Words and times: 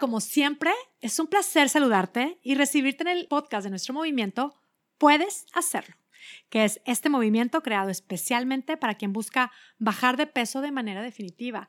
como 0.00 0.20
siempre, 0.20 0.72
es 1.00 1.20
un 1.20 1.28
placer 1.28 1.68
saludarte 1.68 2.40
y 2.42 2.56
recibirte 2.56 3.02
en 3.02 3.08
el 3.08 3.28
podcast 3.28 3.64
de 3.64 3.70
nuestro 3.70 3.94
movimiento. 3.94 4.58
Puedes 4.98 5.46
hacerlo, 5.52 5.94
que 6.48 6.64
es 6.64 6.80
este 6.86 7.08
movimiento 7.08 7.62
creado 7.62 7.90
especialmente 7.90 8.76
para 8.76 8.94
quien 8.96 9.12
busca 9.12 9.52
bajar 9.78 10.16
de 10.16 10.26
peso 10.26 10.62
de 10.62 10.72
manera 10.72 11.02
definitiva. 11.02 11.68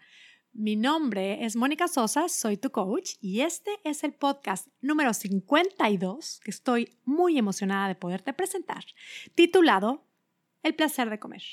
Mi 0.53 0.75
nombre 0.75 1.45
es 1.45 1.55
Mónica 1.55 1.87
Sosa, 1.87 2.29
soy 2.29 2.57
tu 2.57 2.71
coach 2.71 3.11
y 3.21 3.41
este 3.41 3.71
es 3.83 4.03
el 4.03 4.13
podcast 4.13 4.67
número 4.81 5.13
52 5.13 6.39
que 6.43 6.51
estoy 6.51 6.97
muy 7.03 7.37
emocionada 7.37 7.89
de 7.89 7.95
poderte 7.95 8.33
presentar, 8.33 8.85
titulado 9.35 10.05
El 10.63 10.73
placer 10.73 11.09
de 11.09 11.19
comer. 11.19 11.43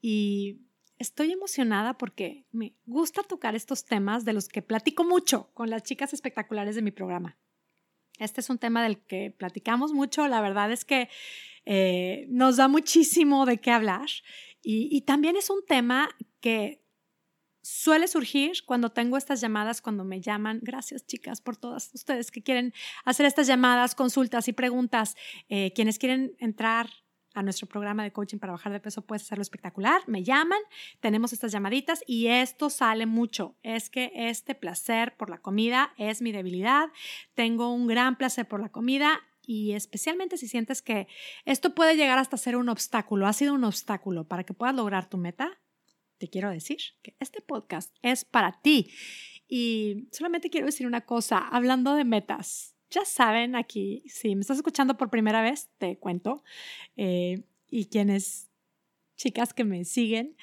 Y 0.00 0.62
estoy 1.02 1.32
emocionada 1.32 1.98
porque 1.98 2.46
me 2.52 2.74
gusta 2.86 3.22
tocar 3.22 3.54
estos 3.54 3.84
temas 3.84 4.24
de 4.24 4.32
los 4.32 4.48
que 4.48 4.62
platico 4.62 5.04
mucho 5.04 5.50
con 5.52 5.68
las 5.68 5.82
chicas 5.82 6.14
espectaculares 6.14 6.74
de 6.76 6.82
mi 6.82 6.92
programa. 6.92 7.36
Este 8.18 8.40
es 8.40 8.48
un 8.50 8.58
tema 8.58 8.82
del 8.82 8.98
que 8.98 9.30
platicamos 9.30 9.92
mucho, 9.92 10.28
la 10.28 10.40
verdad 10.40 10.70
es 10.72 10.84
que 10.84 11.08
eh, 11.64 12.26
nos 12.28 12.56
da 12.56 12.68
muchísimo 12.68 13.46
de 13.46 13.58
qué 13.58 13.70
hablar 13.70 14.08
y, 14.64 15.00
también 15.02 15.36
es 15.36 15.50
un 15.50 15.64
tema 15.66 16.08
que 16.40 16.84
suele 17.62 18.06
surgir 18.06 18.64
cuando 18.64 18.90
tengo 18.90 19.16
estas 19.16 19.40
llamadas, 19.40 19.82
cuando 19.82 20.04
me 20.04 20.20
llaman. 20.20 20.60
Gracias, 20.62 21.04
chicas, 21.04 21.40
por 21.40 21.56
todas 21.56 21.90
ustedes 21.94 22.30
que 22.30 22.42
quieren 22.42 22.72
hacer 23.04 23.26
estas 23.26 23.48
llamadas, 23.48 23.96
consultas 23.96 24.46
y 24.46 24.52
preguntas. 24.52 25.16
Eh, 25.48 25.72
quienes 25.74 25.98
quieren 25.98 26.36
entrar 26.38 26.90
a 27.34 27.42
nuestro 27.42 27.66
programa 27.66 28.02
de 28.02 28.12
coaching 28.12 28.38
para 28.38 28.52
bajar 28.52 28.72
de 28.72 28.80
peso, 28.80 29.02
puedes 29.02 29.22
hacerlo 29.22 29.42
espectacular. 29.42 30.02
Me 30.06 30.22
llaman, 30.22 30.60
tenemos 31.00 31.32
estas 31.32 31.52
llamaditas 31.52 32.02
y 32.06 32.28
esto 32.28 32.70
sale 32.70 33.06
mucho. 33.06 33.56
Es 33.62 33.90
que 33.90 34.12
este 34.14 34.54
placer 34.54 35.16
por 35.16 35.30
la 35.30 35.38
comida 35.38 35.94
es 35.98 36.22
mi 36.22 36.32
debilidad. 36.32 36.90
Tengo 37.34 37.72
un 37.72 37.86
gran 37.86 38.16
placer 38.16 38.46
por 38.46 38.60
la 38.60 38.70
comida 38.70 39.20
y 39.44 39.72
especialmente 39.72 40.36
si 40.36 40.48
sientes 40.48 40.82
que 40.82 41.08
esto 41.44 41.74
puede 41.74 41.96
llegar 41.96 42.18
hasta 42.18 42.36
ser 42.36 42.56
un 42.56 42.68
obstáculo, 42.68 43.26
ha 43.26 43.32
sido 43.32 43.54
un 43.54 43.64
obstáculo 43.64 44.28
para 44.28 44.44
que 44.44 44.54
puedas 44.54 44.74
lograr 44.74 45.08
tu 45.08 45.18
meta, 45.18 45.58
te 46.18 46.28
quiero 46.28 46.50
decir 46.50 46.78
que 47.02 47.16
este 47.18 47.40
podcast 47.40 47.96
es 48.02 48.24
para 48.24 48.60
ti. 48.62 48.90
Y 49.48 50.08
solamente 50.12 50.50
quiero 50.50 50.66
decir 50.66 50.86
una 50.86 51.00
cosa, 51.02 51.38
hablando 51.38 51.94
de 51.94 52.04
metas, 52.04 52.71
ya 52.92 53.04
saben 53.04 53.56
aquí, 53.56 54.04
si 54.06 54.34
me 54.36 54.42
estás 54.42 54.58
escuchando 54.58 54.96
por 54.96 55.10
primera 55.10 55.42
vez, 55.42 55.70
te 55.78 55.98
cuento. 55.98 56.44
Eh, 56.96 57.42
y 57.68 57.86
quienes, 57.86 58.50
chicas 59.16 59.54
que 59.54 59.64
me 59.64 59.84
siguen, 59.84 60.36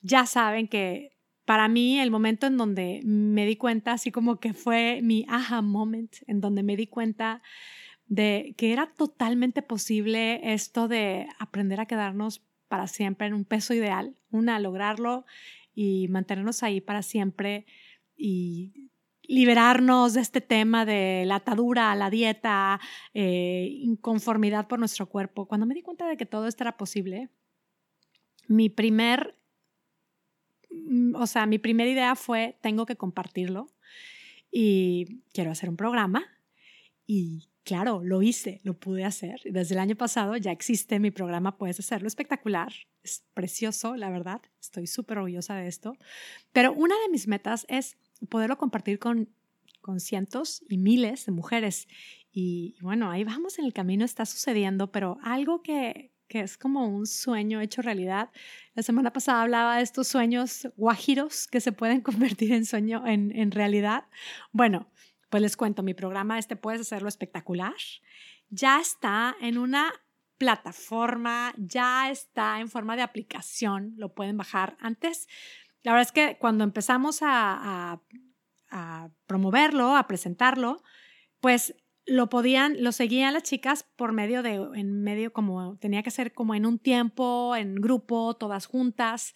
ya 0.00 0.24
saben 0.24 0.68
que 0.68 1.16
para 1.44 1.68
mí 1.68 1.98
el 1.98 2.10
momento 2.10 2.46
en 2.46 2.56
donde 2.56 3.00
me 3.04 3.44
di 3.44 3.56
cuenta, 3.56 3.92
así 3.92 4.10
como 4.12 4.38
que 4.38 4.54
fue 4.54 5.00
mi 5.02 5.26
aha 5.28 5.62
moment, 5.62 6.14
en 6.26 6.40
donde 6.40 6.62
me 6.62 6.76
di 6.76 6.86
cuenta 6.86 7.42
de 8.06 8.54
que 8.56 8.72
era 8.72 8.92
totalmente 8.96 9.62
posible 9.62 10.52
esto 10.54 10.86
de 10.86 11.26
aprender 11.38 11.80
a 11.80 11.86
quedarnos 11.86 12.44
para 12.68 12.86
siempre 12.86 13.26
en 13.26 13.34
un 13.34 13.44
peso 13.44 13.74
ideal, 13.74 14.16
una, 14.30 14.58
lograrlo 14.60 15.24
y 15.74 16.08
mantenernos 16.08 16.62
ahí 16.62 16.80
para 16.80 17.02
siempre 17.02 17.66
y 18.16 18.90
liberarnos 19.28 20.14
de 20.14 20.20
este 20.20 20.40
tema 20.40 20.84
de 20.84 21.24
la 21.26 21.36
atadura, 21.36 21.94
la 21.94 22.10
dieta, 22.10 22.80
eh, 23.14 23.68
inconformidad 23.80 24.66
por 24.68 24.78
nuestro 24.78 25.08
cuerpo. 25.08 25.46
Cuando 25.46 25.66
me 25.66 25.74
di 25.74 25.82
cuenta 25.82 26.06
de 26.06 26.16
que 26.16 26.26
todo 26.26 26.46
esto 26.46 26.64
era 26.64 26.76
posible, 26.76 27.28
mi 28.48 28.68
primer, 28.68 29.36
mm, 30.70 31.14
o 31.16 31.26
sea, 31.26 31.46
mi 31.46 31.58
primera 31.58 31.90
idea 31.90 32.14
fue, 32.14 32.58
tengo 32.60 32.86
que 32.86 32.96
compartirlo 32.96 33.68
y 34.50 35.22
quiero 35.32 35.50
hacer 35.50 35.68
un 35.68 35.76
programa. 35.76 36.24
Y 37.06 37.48
claro, 37.64 38.02
lo 38.02 38.22
hice, 38.22 38.60
lo 38.64 38.78
pude 38.78 39.04
hacer. 39.04 39.40
Desde 39.44 39.74
el 39.74 39.80
año 39.80 39.96
pasado 39.96 40.36
ya 40.36 40.52
existe 40.52 40.98
mi 40.98 41.10
programa, 41.10 41.58
puedes 41.58 41.78
hacerlo 41.78 42.08
espectacular. 42.08 42.72
Es 43.02 43.24
precioso, 43.34 43.96
la 43.96 44.10
verdad. 44.10 44.40
Estoy 44.60 44.86
súper 44.86 45.18
orgullosa 45.18 45.56
de 45.56 45.68
esto. 45.68 45.96
Pero 46.52 46.72
una 46.72 46.94
de 47.02 47.10
mis 47.10 47.28
metas 47.28 47.66
es 47.68 47.96
poderlo 48.28 48.58
compartir 48.58 48.98
con, 48.98 49.28
con 49.80 50.00
cientos 50.00 50.64
y 50.68 50.78
miles 50.78 51.26
de 51.26 51.32
mujeres. 51.32 51.88
Y, 52.32 52.76
bueno, 52.82 53.10
ahí 53.10 53.24
vamos 53.24 53.58
en 53.58 53.64
el 53.64 53.72
camino, 53.72 54.04
está 54.04 54.26
sucediendo, 54.26 54.92
pero 54.92 55.18
algo 55.22 55.62
que, 55.62 56.12
que 56.28 56.40
es 56.40 56.58
como 56.58 56.86
un 56.86 57.06
sueño 57.06 57.60
hecho 57.60 57.82
realidad. 57.82 58.30
La 58.74 58.82
semana 58.82 59.12
pasada 59.12 59.42
hablaba 59.42 59.76
de 59.76 59.82
estos 59.82 60.08
sueños 60.08 60.68
guajiros 60.76 61.46
que 61.46 61.60
se 61.60 61.72
pueden 61.72 62.00
convertir 62.02 62.52
en 62.52 62.66
sueño, 62.66 63.06
en, 63.06 63.34
en 63.34 63.50
realidad. 63.52 64.04
Bueno, 64.52 64.90
pues 65.30 65.42
les 65.42 65.56
cuento, 65.56 65.82
mi 65.82 65.94
programa, 65.94 66.38
este 66.38 66.56
puedes 66.56 66.80
hacerlo 66.80 67.08
espectacular. 67.08 67.74
Ya 68.50 68.80
está 68.80 69.34
en 69.40 69.58
una 69.58 69.92
plataforma, 70.38 71.54
ya 71.56 72.10
está 72.10 72.60
en 72.60 72.68
forma 72.68 72.96
de 72.96 73.02
aplicación, 73.02 73.94
lo 73.96 74.14
pueden 74.14 74.36
bajar. 74.36 74.76
Antes 74.80 75.28
la 75.86 75.92
verdad 75.92 76.08
es 76.08 76.12
que 76.12 76.36
cuando 76.40 76.64
empezamos 76.64 77.20
a, 77.22 78.02
promoverlo, 79.26 79.94
a 79.94 80.08
presentarlo, 80.08 80.82
pues 81.38 81.76
lo 82.04 82.28
podían, 82.28 82.82
lo 82.82 82.90
seguían 82.90 83.32
las 83.34 83.44
chicas 83.44 83.86
por 83.94 84.10
medio 84.10 84.42
de, 84.42 84.54
en 84.74 85.04
medio 85.04 85.32
como, 85.32 85.78
tenía 85.78 86.02
que 86.02 86.10
ser 86.10 86.32
como 86.32 86.56
en 86.56 86.66
un 86.66 86.80
tiempo, 86.80 87.54
en 87.54 87.76
grupo, 87.76 88.34
todas 88.34 88.66
juntas. 88.66 89.32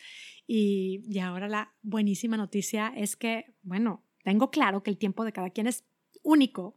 Y, 0.48 1.02
y 1.08 1.20
ahora 1.20 1.46
la 1.46 1.72
buenísima 1.82 2.36
noticia 2.36 2.92
es 2.96 3.14
que, 3.14 3.54
bueno, 3.62 4.04
tengo 4.24 4.50
claro 4.50 4.82
que 4.82 4.90
el 4.90 4.98
tiempo 4.98 5.24
de 5.24 5.32
cada 5.32 5.50
quien 5.50 5.68
es 5.68 5.84
único, 6.24 6.76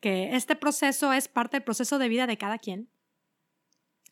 que 0.00 0.36
este 0.36 0.56
proceso 0.56 1.14
es 1.14 1.26
parte 1.28 1.56
del 1.56 1.64
proceso 1.64 1.98
de 1.98 2.10
vida 2.10 2.26
de 2.26 2.36
cada 2.36 2.58
quien. 2.58 2.90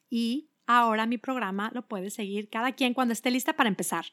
Y 0.09 0.49
ahora 0.67 1.07
mi 1.07 1.19
programa 1.19 1.71
lo 1.75 1.83
puede 1.83 2.11
seguir 2.11 2.49
cada 2.49 2.73
quien 2.73 2.95
cuando 2.95 3.13
esté 3.13 3.31
lista 3.31 3.55
para 3.55 3.69
empezar. 3.69 4.07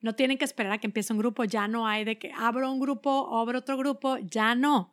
No 0.00 0.14
tienen 0.14 0.38
que 0.38 0.44
esperar 0.44 0.72
a 0.72 0.78
que 0.78 0.86
empiece 0.86 1.12
un 1.12 1.18
grupo, 1.18 1.44
ya 1.44 1.68
no 1.68 1.86
hay 1.86 2.04
de 2.04 2.18
que 2.18 2.32
abro 2.36 2.70
un 2.72 2.80
grupo, 2.80 3.38
abro 3.38 3.58
otro 3.58 3.76
grupo, 3.76 4.18
ya 4.18 4.54
no. 4.54 4.92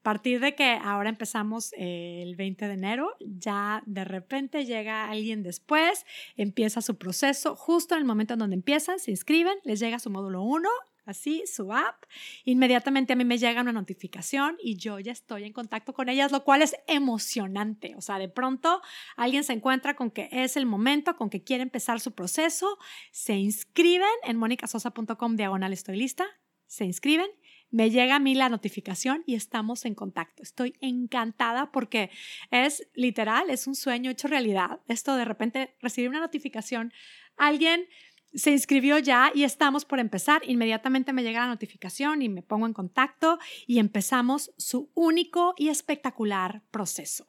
A 0.00 0.02
partir 0.02 0.40
de 0.40 0.54
que 0.54 0.78
ahora 0.82 1.08
empezamos 1.08 1.72
el 1.76 2.36
20 2.36 2.68
de 2.68 2.74
enero, 2.74 3.16
ya 3.20 3.82
de 3.86 4.04
repente 4.04 4.64
llega 4.64 5.10
alguien 5.10 5.42
después, 5.42 6.06
empieza 6.36 6.80
su 6.80 6.96
proceso, 6.96 7.56
justo 7.56 7.94
en 7.94 8.02
el 8.02 8.06
momento 8.06 8.34
en 8.34 8.38
donde 8.38 8.54
empiezan, 8.54 9.00
se 9.00 9.10
inscriben, 9.10 9.58
les 9.64 9.80
llega 9.80 9.98
su 9.98 10.10
módulo 10.10 10.42
1 10.42 10.68
así 11.06 11.42
su 11.46 11.72
app, 11.72 12.04
inmediatamente 12.44 13.12
a 13.12 13.16
mí 13.16 13.24
me 13.24 13.38
llega 13.38 13.62
una 13.62 13.72
notificación 13.72 14.56
y 14.62 14.76
yo 14.76 14.98
ya 14.98 15.12
estoy 15.12 15.44
en 15.44 15.52
contacto 15.52 15.94
con 15.94 16.08
ellas, 16.08 16.32
lo 16.32 16.44
cual 16.44 16.62
es 16.62 16.76
emocionante. 16.86 17.94
O 17.96 18.00
sea, 18.00 18.18
de 18.18 18.28
pronto 18.28 18.82
alguien 19.16 19.44
se 19.44 19.52
encuentra 19.52 19.96
con 19.96 20.10
que 20.10 20.28
es 20.30 20.56
el 20.56 20.66
momento, 20.66 21.16
con 21.16 21.30
que 21.30 21.42
quiere 21.42 21.62
empezar 21.62 22.00
su 22.00 22.12
proceso, 22.12 22.78
se 23.12 23.34
inscriben 23.34 24.08
en 24.24 24.36
monicasosa.com 24.36 25.36
diagonal 25.36 25.72
estoy 25.72 25.96
lista, 25.96 26.26
se 26.66 26.84
inscriben 26.84 27.30
me 27.70 27.90
llega 27.90 28.16
a 28.16 28.20
mí 28.20 28.34
la 28.34 28.48
notificación 28.48 29.24
y 29.26 29.34
estamos 29.34 29.84
en 29.84 29.94
contacto. 29.94 30.42
Estoy 30.42 30.74
encantada 30.80 31.72
porque 31.72 32.10
es 32.50 32.88
literal, 32.94 33.50
es 33.50 33.66
un 33.66 33.74
sueño 33.74 34.10
hecho 34.10 34.28
realidad. 34.28 34.80
Esto 34.88 35.16
de 35.16 35.24
repente 35.24 35.76
recibir 35.80 36.08
una 36.08 36.20
notificación, 36.20 36.92
alguien 37.36 37.86
se 38.36 38.50
inscribió 38.52 38.98
ya 38.98 39.32
y 39.34 39.44
estamos 39.44 39.84
por 39.84 39.98
empezar. 39.98 40.42
Inmediatamente 40.46 41.12
me 41.12 41.22
llega 41.22 41.40
la 41.40 41.48
notificación 41.48 42.22
y 42.22 42.28
me 42.28 42.42
pongo 42.42 42.66
en 42.66 42.74
contacto 42.74 43.38
y 43.66 43.78
empezamos 43.78 44.52
su 44.58 44.90
único 44.94 45.54
y 45.56 45.68
espectacular 45.68 46.62
proceso. 46.70 47.26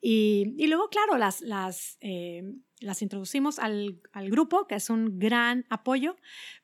Y, 0.00 0.66
luego, 0.66 0.88
claro, 0.88 1.16
las, 1.16 1.40
las, 1.40 1.96
eh, 2.00 2.42
las 2.78 3.00
introducimos 3.02 3.58
al, 3.58 4.00
al 4.12 4.30
grupo, 4.30 4.66
que 4.66 4.74
es 4.74 4.90
un 4.90 5.18
gran 5.18 5.64
apoyo, 5.70 6.16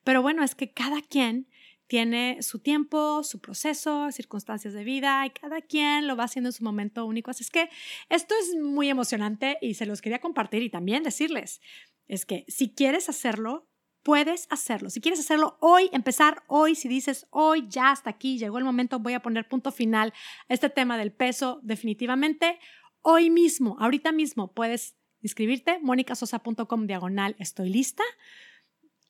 pero 0.03 0.21
bueno, 0.21 0.43
es 0.43 0.53
que 0.53 0.71
cada 0.71 1.01
quien 1.01 1.47
tiene 1.87 2.43
su 2.43 2.59
tiempo, 2.59 3.23
su 3.23 3.39
proceso, 3.39 4.11
circunstancias 4.11 4.73
de 4.73 4.83
vida 4.83 5.25
y 5.25 5.29
cada 5.31 5.61
quien 5.61 6.05
lo 6.05 6.15
va 6.15 6.25
haciendo 6.25 6.49
en 6.49 6.53
su 6.53 6.63
momento 6.63 7.05
único. 7.05 7.31
Así 7.31 7.43
es 7.43 7.49
que 7.49 7.69
esto 8.09 8.35
es 8.41 8.61
muy 8.61 8.89
emocionante 8.89 9.57
y 9.61 9.73
se 9.73 9.85
los 9.85 10.01
quería 10.01 10.19
compartir 10.19 10.61
y 10.61 10.69
también 10.69 11.03
decirles, 11.03 11.61
es 12.07 12.25
que 12.25 12.45
si 12.47 12.73
quieres 12.73 13.09
hacerlo, 13.09 13.67
puedes 14.07 14.47
hacerlo. 14.49 14.89
Si 14.89 15.01
quieres 15.01 15.19
hacerlo 15.19 15.57
hoy, 15.59 15.89
empezar 15.91 16.41
hoy, 16.47 16.75
si 16.75 16.87
dices 16.87 17.27
hoy 17.29 17.67
ya 17.67 17.91
hasta 17.91 18.09
aquí, 18.09 18.37
llegó 18.37 18.57
el 18.57 18.63
momento, 18.63 18.99
voy 18.99 19.11
a 19.11 19.21
poner 19.21 19.49
punto 19.49 19.69
final 19.69 20.13
a 20.47 20.53
este 20.53 20.69
tema 20.69 20.97
del 20.97 21.11
peso, 21.11 21.59
definitivamente, 21.61 22.57
hoy 23.01 23.29
mismo, 23.29 23.75
ahorita 23.81 24.13
mismo 24.13 24.53
puedes 24.53 24.95
inscribirte, 25.21 25.79
monicasosa.com 25.81 26.87
diagonal, 26.87 27.35
estoy 27.37 27.67
lista. 27.67 28.03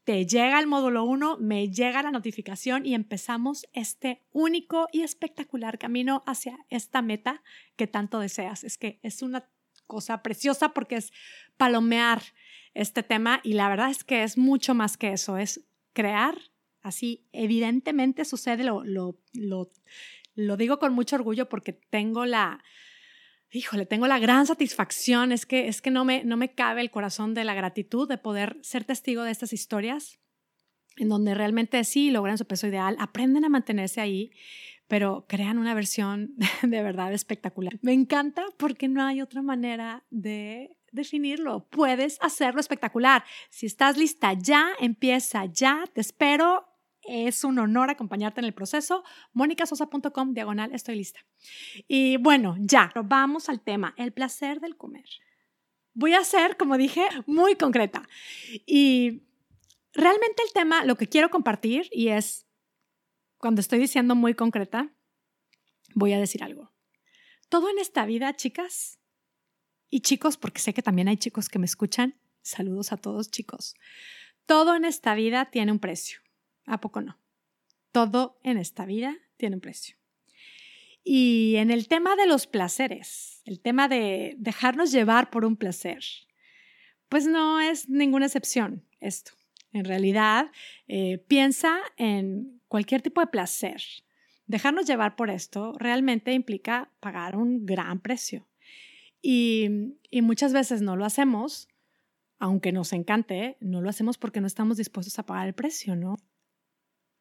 Te 0.03 0.25
llega 0.25 0.59
el 0.59 0.65
módulo 0.65 1.03
1, 1.03 1.37
me 1.37 1.69
llega 1.69 2.01
la 2.01 2.09
notificación 2.09 2.83
y 2.83 2.95
empezamos 2.95 3.67
este 3.73 4.25
único 4.31 4.87
y 4.91 5.03
espectacular 5.03 5.77
camino 5.77 6.23
hacia 6.25 6.57
esta 6.69 7.03
meta 7.03 7.43
que 7.75 7.85
tanto 7.85 8.19
deseas. 8.19 8.63
Es 8.63 8.79
que 8.79 8.99
es 9.03 9.21
una 9.21 9.47
cosa 9.85 10.23
preciosa 10.23 10.69
porque 10.69 10.95
es 10.95 11.13
palomear 11.55 12.23
este 12.73 13.03
tema 13.03 13.39
y 13.43 13.53
la 13.53 13.69
verdad 13.69 13.89
es 13.89 14.03
que 14.03 14.23
es 14.23 14.37
mucho 14.37 14.73
más 14.73 14.97
que 14.97 15.13
eso, 15.13 15.37
es 15.37 15.65
crear, 15.93 16.37
así 16.81 17.27
evidentemente 17.31 18.25
sucede 18.25 18.63
lo, 18.63 18.83
lo, 18.83 19.19
lo 20.35 20.57
digo 20.57 20.79
con 20.79 20.93
mucho 20.93 21.15
orgullo 21.15 21.49
porque 21.49 21.73
tengo 21.73 22.25
la, 22.25 22.63
híjole, 23.51 23.85
tengo 23.85 24.07
la 24.07 24.19
gran 24.19 24.45
satisfacción, 24.45 25.31
es 25.31 25.45
que, 25.45 25.67
es 25.67 25.81
que 25.81 25.91
no, 25.91 26.05
me, 26.05 26.23
no 26.23 26.37
me 26.37 26.53
cabe 26.53 26.81
el 26.81 26.91
corazón 26.91 27.33
de 27.33 27.43
la 27.43 27.53
gratitud 27.53 28.07
de 28.07 28.17
poder 28.17 28.57
ser 28.61 28.83
testigo 28.83 29.23
de 29.23 29.31
estas 29.31 29.53
historias, 29.53 30.19
en 30.97 31.09
donde 31.09 31.33
realmente 31.33 31.83
sí 31.83 32.11
logran 32.11 32.37
su 32.37 32.45
peso 32.45 32.67
ideal, 32.67 32.95
aprenden 32.99 33.45
a 33.45 33.49
mantenerse 33.49 34.01
ahí, 34.01 34.31
pero 34.87 35.25
crean 35.27 35.57
una 35.57 35.73
versión 35.73 36.35
de 36.61 36.83
verdad 36.83 37.13
espectacular. 37.13 37.77
Me 37.81 37.93
encanta 37.93 38.45
porque 38.57 38.87
no 38.87 39.03
hay 39.03 39.21
otra 39.21 39.41
manera 39.41 40.05
de 40.09 40.76
definirlo. 40.91 41.67
Puedes 41.69 42.17
hacerlo 42.21 42.59
espectacular. 42.59 43.23
Si 43.49 43.65
estás 43.65 43.97
lista 43.97 44.33
ya, 44.33 44.69
empieza 44.79 45.45
ya. 45.45 45.85
Te 45.93 46.01
espero 46.01 46.67
es 47.07 47.45
un 47.45 47.57
honor 47.57 47.89
acompañarte 47.89 48.41
en 48.41 48.45
el 48.45 48.53
proceso. 48.53 49.03
monicasosa.com 49.33 50.33
diagonal 50.33 50.73
estoy 50.73 50.95
lista. 50.95 51.21
Y 51.87 52.17
bueno, 52.17 52.57
ya, 52.59 52.91
vamos 53.05 53.49
al 53.49 53.61
tema, 53.61 53.93
el 53.97 54.11
placer 54.11 54.59
del 54.59 54.75
comer. 54.75 55.05
Voy 55.93 56.13
a 56.13 56.23
ser, 56.23 56.57
como 56.57 56.77
dije, 56.77 57.07
muy 57.25 57.55
concreta. 57.55 58.07
Y 58.65 59.23
realmente 59.93 60.43
el 60.45 60.53
tema, 60.53 60.83
lo 60.83 60.95
que 60.95 61.07
quiero 61.07 61.29
compartir, 61.29 61.87
y 61.91 62.09
es, 62.09 62.45
cuando 63.37 63.61
estoy 63.61 63.79
diciendo 63.79 64.13
muy 64.13 64.33
concreta, 64.33 64.93
voy 65.95 66.13
a 66.13 66.19
decir 66.19 66.43
algo. 66.43 66.73
Todo 67.49 67.69
en 67.69 67.79
esta 67.79 68.05
vida, 68.05 68.35
chicas 68.35 68.99
y 69.89 70.01
chicos, 70.01 70.37
porque 70.37 70.61
sé 70.61 70.73
que 70.73 70.81
también 70.81 71.07
hay 71.07 71.17
chicos 71.17 71.49
que 71.49 71.59
me 71.59 71.65
escuchan, 71.65 72.15
saludos 72.41 72.91
a 72.91 72.97
todos 72.97 73.29
chicos, 73.31 73.75
todo 74.45 74.75
en 74.75 74.85
esta 74.85 75.15
vida 75.15 75.45
tiene 75.51 75.71
un 75.71 75.79
precio. 75.79 76.19
¿A 76.65 76.79
poco 76.79 77.01
no? 77.01 77.17
Todo 77.91 78.39
en 78.43 78.57
esta 78.57 78.85
vida 78.85 79.17
tiene 79.37 79.55
un 79.55 79.61
precio. 79.61 79.95
Y 81.03 81.55
en 81.55 81.71
el 81.71 81.87
tema 81.87 82.17
de 82.17 82.27
los 82.27 82.47
placeres, 82.47 83.41
el 83.45 83.61
tema 83.61 83.87
de 83.87 84.35
dejarnos 84.37 84.91
llevar 84.91 85.29
por 85.29 85.45
un 85.45 85.55
placer, 85.55 86.03
pues 87.07 87.25
no 87.25 87.61
es 87.61 87.87
ninguna 87.87 88.25
excepción 88.25 88.83
esto. 88.99 89.31
En 89.71 89.85
realidad, 89.85 90.51
eh, 90.87 91.19
piensa 91.27 91.79
en 91.95 92.61
cualquier 92.67 93.01
tipo 93.01 93.21
de 93.21 93.27
placer. 93.27 93.81
Dejarnos 94.47 94.85
llevar 94.85 95.15
por 95.15 95.29
esto 95.29 95.73
realmente 95.77 96.33
implica 96.33 96.91
pagar 96.99 97.35
un 97.37 97.65
gran 97.65 97.99
precio. 97.99 98.47
Y, 99.21 99.95
muchas 100.21 100.53
veces 100.53 100.81
no 100.81 100.95
lo 100.95 101.05
hacemos, 101.05 101.67
aunque 102.39 102.71
nos 102.71 102.93
encante, 102.93 103.57
no 103.59 103.81
lo 103.81 103.89
hacemos 103.89 104.17
porque 104.17 104.41
no 104.41 104.47
estamos 104.47 104.77
dispuestos 104.77 105.17
a 105.19 105.25
pagar 105.25 105.47
el 105.47 105.53
precio, 105.53 105.95
¿no? 105.95 106.17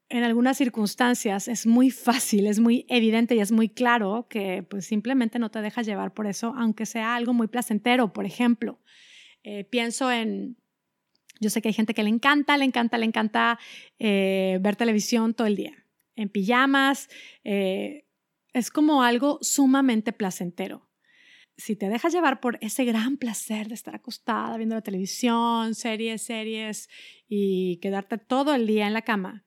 en 0.09 0.23
algunas 0.23 0.57
circunstancias 0.57 1.49
es 1.49 1.67
muy 1.67 1.91
fácil, 1.91 2.47
es 2.47 2.61
muy 2.61 2.87
evidente 2.89 3.35
y 3.35 3.41
es 3.41 3.51
muy 3.51 3.69
claro 3.69 4.27
que 4.29 4.63
pues 4.63 4.87
simplemente 4.87 5.39
no 5.39 5.51
te 5.51 5.61
dejas 5.61 5.87
llevar 5.87 6.15
por 6.15 6.27
eso, 6.27 6.55
aunque 6.57 6.87
sea 6.87 7.17
algo 7.17 7.33
muy 7.33 7.49
placentero, 7.49 8.13
por 8.13 8.25
ejemplo. 8.25 8.79
Eh, 9.43 9.65
pienso 9.65 10.11
en, 10.13 10.57
yo 11.41 11.51
sé 11.51 11.61
que 11.61 11.69
hay 11.69 11.75
gente 11.75 11.95
que 11.95 12.05
le 12.05 12.11
encanta, 12.11 12.57
le 12.57 12.65
encanta, 12.65 12.99
le 12.99 13.07
encanta 13.07 13.59
eh, 13.99 14.59
ver 14.61 14.77
televisión 14.77 15.35
todo 15.35 15.47
el 15.47 15.57
día, 15.57 15.87
en 16.15 16.29
pijamas, 16.29 17.09
eh, 17.45 18.07
es 18.53 18.71
como 18.71 19.03
algo 19.03 19.39
sumamente 19.43 20.13
placentero. 20.13 20.86
Si 21.57 21.75
te 21.75 21.89
dejas 21.89 22.13
llevar 22.13 22.41
por 22.41 22.59
ese 22.61 22.85
gran 22.85 23.17
placer 23.17 23.69
de 23.69 23.75
estar 23.75 23.95
acostada 23.95 24.57
viendo 24.57 24.75
la 24.75 24.83
televisión, 24.83 25.75
series, 25.75 26.23
series 26.23 26.89
y 27.29 27.79
quedarte 27.79 28.19
todo 28.19 28.55
el 28.55 28.67
día 28.67 28.87
en 28.87 28.93
la 28.93 29.03
cama, 29.03 29.45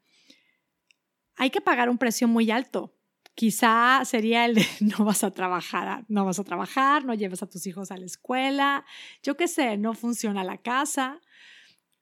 hay 1.35 1.51
que 1.51 1.61
pagar 1.61 1.89
un 1.89 1.97
precio 1.97 2.27
muy 2.27 2.51
alto. 2.51 2.95
Quizá 3.33 4.01
sería 4.03 4.45
el 4.45 4.55
de 4.55 4.65
no 4.81 5.05
vas 5.05 5.23
a 5.23 5.31
trabajar, 5.31 6.03
no 6.09 6.25
vas 6.25 6.39
a 6.39 6.43
trabajar, 6.43 7.05
no 7.05 7.13
llevas 7.13 7.41
a 7.41 7.49
tus 7.49 7.65
hijos 7.67 7.91
a 7.91 7.97
la 7.97 8.05
escuela, 8.05 8.85
yo 9.23 9.37
qué 9.37 9.47
sé, 9.47 9.77
no 9.77 9.93
funciona 9.93 10.43
la 10.43 10.57
casa. 10.57 11.21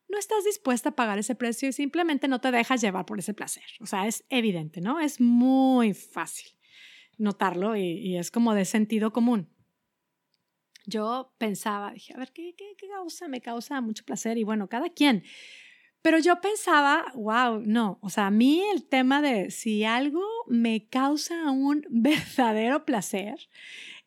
No 0.10 0.18
estás 0.18 0.46
dispuesta 0.46 0.90
a 0.90 0.96
pagar 0.96 1.20
ese 1.20 1.36
precio 1.36 1.70
y 1.70 1.74
simplemente 1.74 2.28
no 2.28 2.40
te 2.40 2.50
dejas 2.50 2.82
llevar 2.82 3.06
por 3.06 3.20
ese 3.20 3.34
placer. 3.34 3.66
O 3.82 3.86
sea, 3.86 4.08
es 4.08 4.24
evidente, 4.30 4.80
¿no? 4.80 5.00
Es 5.00 5.20
muy 5.20 5.94
fácil 5.94 6.48
notarlo 7.18 7.76
y, 7.76 8.18
es 8.18 8.32
como 8.32 8.54
de 8.54 8.66
sentido 8.66 9.12
común. 9.12 9.50
Yo 10.88 11.34
pensaba, 11.38 11.92
dije, 11.92 12.14
a 12.14 12.18
ver, 12.18 12.32
¿qué, 12.32 12.56
qué, 12.58 12.76
qué 12.78 12.88
causa? 12.88 13.28
Me 13.28 13.42
causa 13.42 13.80
mucho 13.82 14.04
placer 14.06 14.38
y 14.38 14.44
bueno, 14.44 14.68
cada 14.68 14.90
quien. 14.90 15.24
Pero 16.02 16.20
yo 16.20 16.40
pensaba, 16.40 17.12
wow, 17.16 17.62
no, 17.66 18.00
o 18.02 18.10
sea, 18.10 18.28
a 18.28 18.32
mí 18.32 18.62
el 18.74 18.88
tema 18.88 19.22
de 19.22 19.52
si 19.52 19.84
algo 19.84 20.24
me 20.48 20.88
causa 20.88 21.52
un 21.52 21.86
verdadero 21.90 22.86
placer 22.86 23.50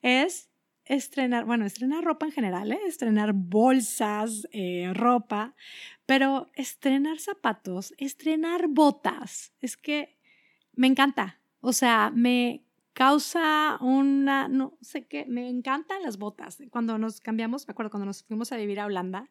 es 0.00 0.50
estrenar, 0.86 1.44
bueno, 1.44 1.66
estrenar 1.66 2.02
ropa 2.02 2.24
en 2.26 2.32
general, 2.32 2.72
¿eh? 2.72 2.80
estrenar 2.86 3.32
bolsas, 3.34 4.48
eh, 4.52 4.90
ropa, 4.94 5.54
pero 6.06 6.50
estrenar 6.54 7.18
zapatos, 7.18 7.94
estrenar 7.98 8.66
botas, 8.68 9.52
es 9.60 9.76
que 9.76 10.16
me 10.72 10.86
encanta, 10.86 11.38
o 11.60 11.72
sea, 11.72 12.10
me 12.14 12.64
causa 12.92 13.78
una, 13.80 14.48
no 14.48 14.76
sé 14.80 15.06
qué, 15.06 15.24
me 15.26 15.48
encantan 15.48 16.02
las 16.02 16.18
botas. 16.18 16.58
Cuando 16.70 16.98
nos 16.98 17.20
cambiamos, 17.20 17.66
me 17.66 17.72
acuerdo 17.72 17.90
cuando 17.90 18.06
nos 18.06 18.24
fuimos 18.24 18.52
a 18.52 18.56
vivir 18.56 18.80
a 18.80 18.86
Holanda, 18.86 19.30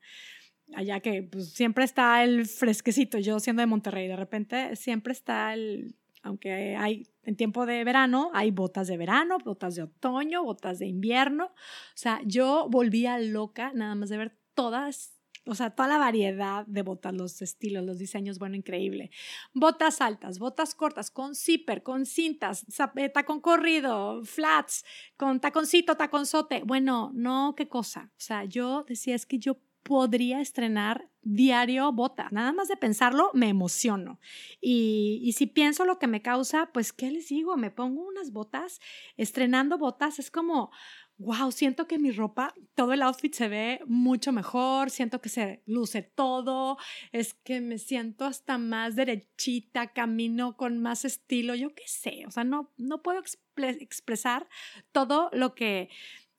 allá 0.74 1.00
que 1.00 1.24
pues, 1.24 1.54
siempre 1.54 1.84
está 1.84 2.24
el 2.24 2.46
fresquecito, 2.46 3.18
yo 3.18 3.40
siendo 3.40 3.62
de 3.62 3.68
Monterrey, 3.68 4.08
de 4.08 4.16
repente 4.16 4.76
siempre 4.76 5.14
está 5.14 5.54
el, 5.54 5.96
aunque 6.22 6.76
hay 6.76 7.08
en 7.24 7.36
tiempo 7.36 7.66
de 7.66 7.84
verano, 7.84 8.32
hay 8.34 8.52
botas 8.52 8.88
de 8.88 8.98
verano, 8.98 9.38
botas 9.44 9.76
de 9.76 9.84
otoño, 9.84 10.44
botas 10.44 10.80
de 10.80 10.88
invierno, 10.88 11.46
o 11.46 11.96
sea, 11.98 12.22
yo 12.26 12.68
volvía 12.70 13.20
loca 13.20 13.72
nada 13.74 13.96
más 13.96 14.10
de 14.10 14.18
ver 14.18 14.38
todas 14.54 15.19
o 15.50 15.56
sea, 15.56 15.72
toda 15.72 15.90
la 15.90 15.98
variedad 15.98 16.66
de 16.68 16.84
botas, 16.84 17.14
los 17.14 17.42
estilos, 17.42 17.84
los 17.84 17.98
diseños, 17.98 18.38
bueno, 18.38 18.56
increíble. 18.56 19.10
Botas 19.54 20.00
altas, 20.00 20.38
botas 20.38 20.76
cortas, 20.76 21.10
con 21.10 21.36
zipper, 21.36 21.82
con 21.82 22.06
cintas, 22.06 22.66
tacón 23.14 23.42
corrido, 23.42 24.24
flats, 24.24 24.86
con 25.18 25.40
taconcito, 25.40 25.98
taconzote. 25.98 26.62
Bueno, 26.66 27.12
no, 27.14 27.56
qué 27.58 27.68
cosa. 27.68 28.12
O 28.12 28.22
sea, 28.22 28.46
yo 28.46 28.86
decía, 28.88 29.16
es 29.16 29.26
que 29.26 29.40
yo 29.40 29.60
podría 29.84 30.40
estrenar 30.40 31.10
diario 31.22 31.92
bota. 31.92 32.28
Nada 32.32 32.52
más 32.52 32.68
de 32.68 32.78
pensarlo, 32.78 33.32
me 33.34 33.50
emociono. 33.50 34.20
Y, 34.62 35.20
y, 35.24 35.34
si 35.34 35.48
pienso 35.48 35.86
lo 35.86 35.98
que 35.98 36.08
me 36.08 36.22
causa, 36.22 36.70
pues, 36.74 36.94
¿qué 36.94 37.10
les 37.10 37.30
digo? 37.30 37.58
Me 37.58 37.72
pongo 37.72 38.06
unas 38.06 38.32
botas, 38.32 38.80
estrenando 39.18 39.78
botas, 39.78 40.20
es 40.20 40.30
como, 40.30 40.72
wow, 41.20 41.52
siento 41.52 41.86
que 41.86 42.00
mi 42.00 42.12
ropa, 42.12 42.54
todo 42.76 42.94
el 42.94 43.02
outfit 43.02 43.34
se 43.34 43.50
ve 43.50 43.82
mucho 43.86 44.32
mejor, 44.32 44.90
siento 44.90 45.22
que 45.22 45.28
se 45.28 45.62
luce 45.66 46.02
todo, 46.02 46.78
es 47.12 47.34
que 47.34 47.60
me 47.60 47.78
siento 47.78 48.24
hasta 48.24 48.58
más 48.58 48.96
derechita, 48.96 49.92
camino 49.92 50.56
con 50.56 50.80
más 50.80 51.04
estilo, 51.04 51.56
yo 51.56 51.76
qué 51.76 51.84
sé, 51.88 52.24
o 52.26 52.32
sea, 52.32 52.46
no, 52.46 52.72
no 52.78 53.02
puedo 53.02 53.22
expresar 53.58 54.48
todo 54.94 55.30
lo 55.34 55.56
que 55.56 55.90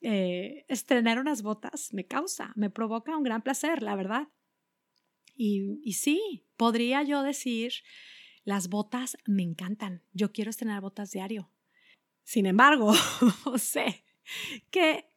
eh, 0.00 0.64
estrenar 0.68 1.18
unas 1.18 1.42
botas 1.42 1.92
me 1.92 2.06
causa, 2.06 2.52
me 2.56 2.70
provoca 2.70 3.16
un 3.16 3.22
gran 3.22 3.42
placer, 3.42 3.82
la 3.82 3.96
verdad. 3.96 4.28
Y, 5.37 5.78
y 5.84 5.92
sí, 5.92 6.46
podría 6.56 7.02
yo 7.02 7.22
decir, 7.22 7.75
las 8.44 8.68
botas 8.70 9.18
me 9.26 9.42
encantan, 9.42 10.02
yo 10.12 10.32
quiero 10.32 10.49
estrenar 10.49 10.80
botas 10.80 11.10
diario. 11.10 11.50
Sin 12.25 12.46
embargo, 12.46 12.94
sé 13.58 14.04
que 14.70 15.10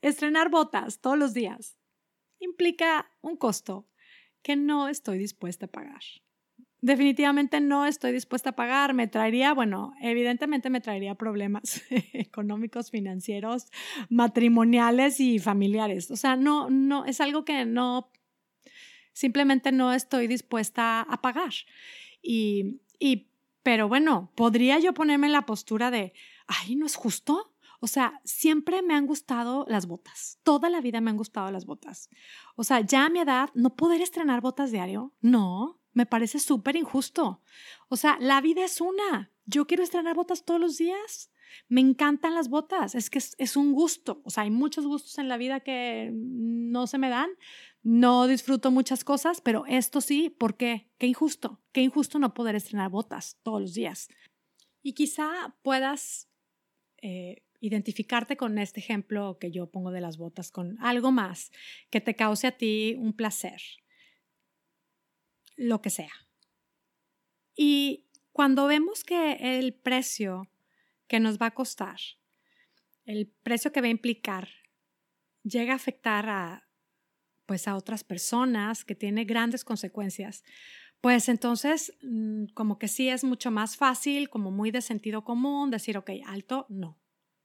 estrenar 0.00 0.50
botas 0.50 1.00
todos 1.00 1.18
los 1.18 1.34
días 1.34 1.76
implica 2.38 3.10
un 3.20 3.36
costo 3.36 3.88
que 4.42 4.56
no 4.56 4.88
estoy 4.88 5.18
dispuesta 5.18 5.66
a 5.66 5.70
pagar 5.70 6.02
definitivamente 6.82 7.60
no 7.60 7.86
estoy 7.86 8.12
dispuesta 8.12 8.50
a 8.50 8.56
pagar. 8.56 8.92
Me 8.92 9.06
traería, 9.06 9.54
bueno, 9.54 9.94
evidentemente 10.02 10.68
me 10.68 10.82
traería 10.82 11.14
problemas 11.14 11.82
económicos, 12.12 12.90
financieros, 12.90 13.68
matrimoniales 14.10 15.18
y 15.20 15.38
familiares. 15.38 16.10
O 16.10 16.16
sea, 16.16 16.36
no, 16.36 16.68
no, 16.68 17.06
es 17.06 17.20
algo 17.22 17.44
que 17.46 17.64
no, 17.64 18.10
simplemente 19.14 19.72
no 19.72 19.94
estoy 19.94 20.26
dispuesta 20.26 21.00
a 21.00 21.22
pagar. 21.22 21.52
Y, 22.20 22.80
y, 22.98 23.28
pero 23.62 23.88
bueno, 23.88 24.30
podría 24.34 24.78
yo 24.80 24.92
ponerme 24.92 25.28
en 25.28 25.32
la 25.32 25.46
postura 25.46 25.90
de, 25.90 26.12
ay, 26.46 26.76
no 26.76 26.84
es 26.84 26.96
justo. 26.96 27.51
O 27.84 27.88
sea, 27.88 28.20
siempre 28.22 28.80
me 28.80 28.94
han 28.94 29.08
gustado 29.08 29.66
las 29.68 29.86
botas. 29.88 30.38
Toda 30.44 30.70
la 30.70 30.80
vida 30.80 31.00
me 31.00 31.10
han 31.10 31.16
gustado 31.16 31.50
las 31.50 31.66
botas. 31.66 32.10
O 32.54 32.62
sea, 32.62 32.80
ya 32.80 33.06
a 33.06 33.08
mi 33.08 33.18
edad, 33.18 33.50
no 33.54 33.74
poder 33.74 34.00
estrenar 34.00 34.40
botas 34.40 34.70
diario, 34.70 35.12
no 35.20 35.80
me 35.92 36.06
parece 36.06 36.38
súper 36.38 36.76
injusto. 36.76 37.42
O 37.88 37.96
sea, 37.96 38.18
la 38.20 38.40
vida 38.40 38.64
es 38.64 38.80
una. 38.80 39.32
Yo 39.46 39.66
quiero 39.66 39.82
estrenar 39.82 40.14
botas 40.14 40.44
todos 40.44 40.60
los 40.60 40.78
días. 40.78 41.32
Me 41.68 41.80
encantan 41.80 42.36
las 42.36 42.48
botas. 42.48 42.94
Es 42.94 43.10
que 43.10 43.18
es, 43.18 43.56
un 43.56 43.72
gusto. 43.72 44.22
O 44.22 44.30
sea, 44.30 44.44
hay 44.44 44.52
muchos 44.52 44.86
gustos 44.86 45.18
en 45.18 45.26
la 45.26 45.36
vida 45.36 45.58
que 45.58 46.12
no 46.14 46.86
se 46.86 46.98
me 46.98 47.08
dan. 47.08 47.30
No 47.82 48.28
disfruto 48.28 48.70
muchas 48.70 49.02
cosas, 49.02 49.40
pero 49.40 49.64
esto 49.66 50.00
sí, 50.00 50.30
¿por 50.30 50.56
qué? 50.56 50.88
Qué 50.98 51.08
injusto. 51.08 51.60
Qué 51.72 51.82
injusto 51.82 52.20
no 52.20 52.32
poder 52.32 52.54
estrenar 52.54 52.90
botas 52.90 53.38
todos 53.42 53.60
los 53.60 53.74
días. 53.74 54.08
Y 54.84 54.92
quizá 54.92 55.56
puedas 55.62 56.28
eh, 57.02 57.42
identificarte 57.60 58.36
con 58.36 58.58
este 58.58 58.80
ejemplo 58.80 59.38
que 59.38 59.50
yo 59.50 59.70
pongo 59.70 59.90
de 59.90 60.00
las 60.00 60.16
botas, 60.16 60.50
con 60.50 60.76
algo 60.80 61.12
más 61.12 61.52
que 61.90 62.00
te 62.00 62.16
cause 62.16 62.46
a 62.46 62.56
ti 62.56 62.96
un 62.98 63.12
placer, 63.12 63.60
lo 65.56 65.82
que 65.82 65.90
sea. 65.90 66.12
Y 67.54 68.06
cuando 68.32 68.66
vemos 68.66 69.04
que 69.04 69.58
el 69.58 69.74
precio 69.74 70.48
que 71.06 71.20
nos 71.20 71.38
va 71.38 71.46
a 71.46 71.54
costar, 71.54 71.98
el 73.04 73.26
precio 73.42 73.72
que 73.72 73.80
va 73.80 73.88
a 73.88 73.90
implicar, 73.90 74.48
llega 75.42 75.72
a 75.72 75.76
afectar 75.76 76.28
a 76.28 76.68
pues 77.46 77.68
a 77.68 77.76
otras 77.76 78.04
personas, 78.04 78.84
que 78.84 78.94
tiene 78.94 79.24
grandes 79.24 79.64
consecuencias, 79.64 80.44
pues 81.02 81.28
entonces 81.28 81.92
mm, 82.02 82.46
como 82.54 82.78
que 82.78 82.88
sí 82.88 83.08
es 83.08 83.24
mucho 83.24 83.50
más 83.50 83.76
fácil, 83.76 84.30
como 84.30 84.50
muy 84.50 84.70
de 84.70 84.80
sentido 84.80 85.24
común, 85.24 85.70
decir, 85.70 85.98
ok, 85.98 86.10
alto, 86.26 86.64
no, 86.70 86.98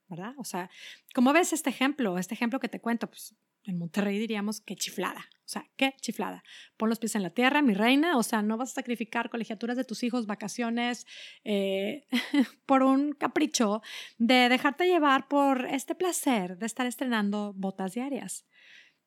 ¿verdad? 0.08 0.36
O 0.38 0.44
sea, 0.44 0.70
¿cómo 1.14 1.34
ves 1.34 1.52
este 1.52 1.72
ejemplo? 1.72 2.20
Este 2.20 2.36
ejemplo 2.36 2.60
que 2.60 2.70
te 2.70 2.80
cuento, 2.80 3.08
pues 3.08 3.36
en 3.64 3.80
Monterrey 3.80 4.20
diríamos 4.20 4.62
que 4.62 4.76
chiflada. 4.76 5.28
O 5.40 5.50
sea, 5.50 5.66
qué 5.76 5.96
chiflada. 6.02 6.44
Pon 6.78 6.90
los 6.90 7.00
pies 7.00 7.16
en 7.16 7.24
la 7.24 7.32
tierra, 7.32 7.64
mi 7.64 7.74
reina. 7.74 8.18
O 8.18 8.24
sea, 8.24 8.44
no 8.44 8.58
vas 8.58 8.72
a 8.72 8.76
sacrificar 8.76 9.30
colegiaturas 9.32 9.76
de 9.76 9.84
tus 9.84 10.04
hijos, 10.04 10.28
vacaciones, 10.28 11.08
eh, 11.44 12.06
por 12.68 12.84
un 12.84 13.14
capricho 13.14 13.82
de 14.20 14.50
dejarte 14.50 14.86
llevar 14.86 15.28
por 15.28 15.66
este 15.66 15.96
placer 15.96 16.60
de 16.60 16.66
estar 16.68 16.86
estrenando 16.86 17.54
botas 17.56 17.94
diarias. 17.94 18.46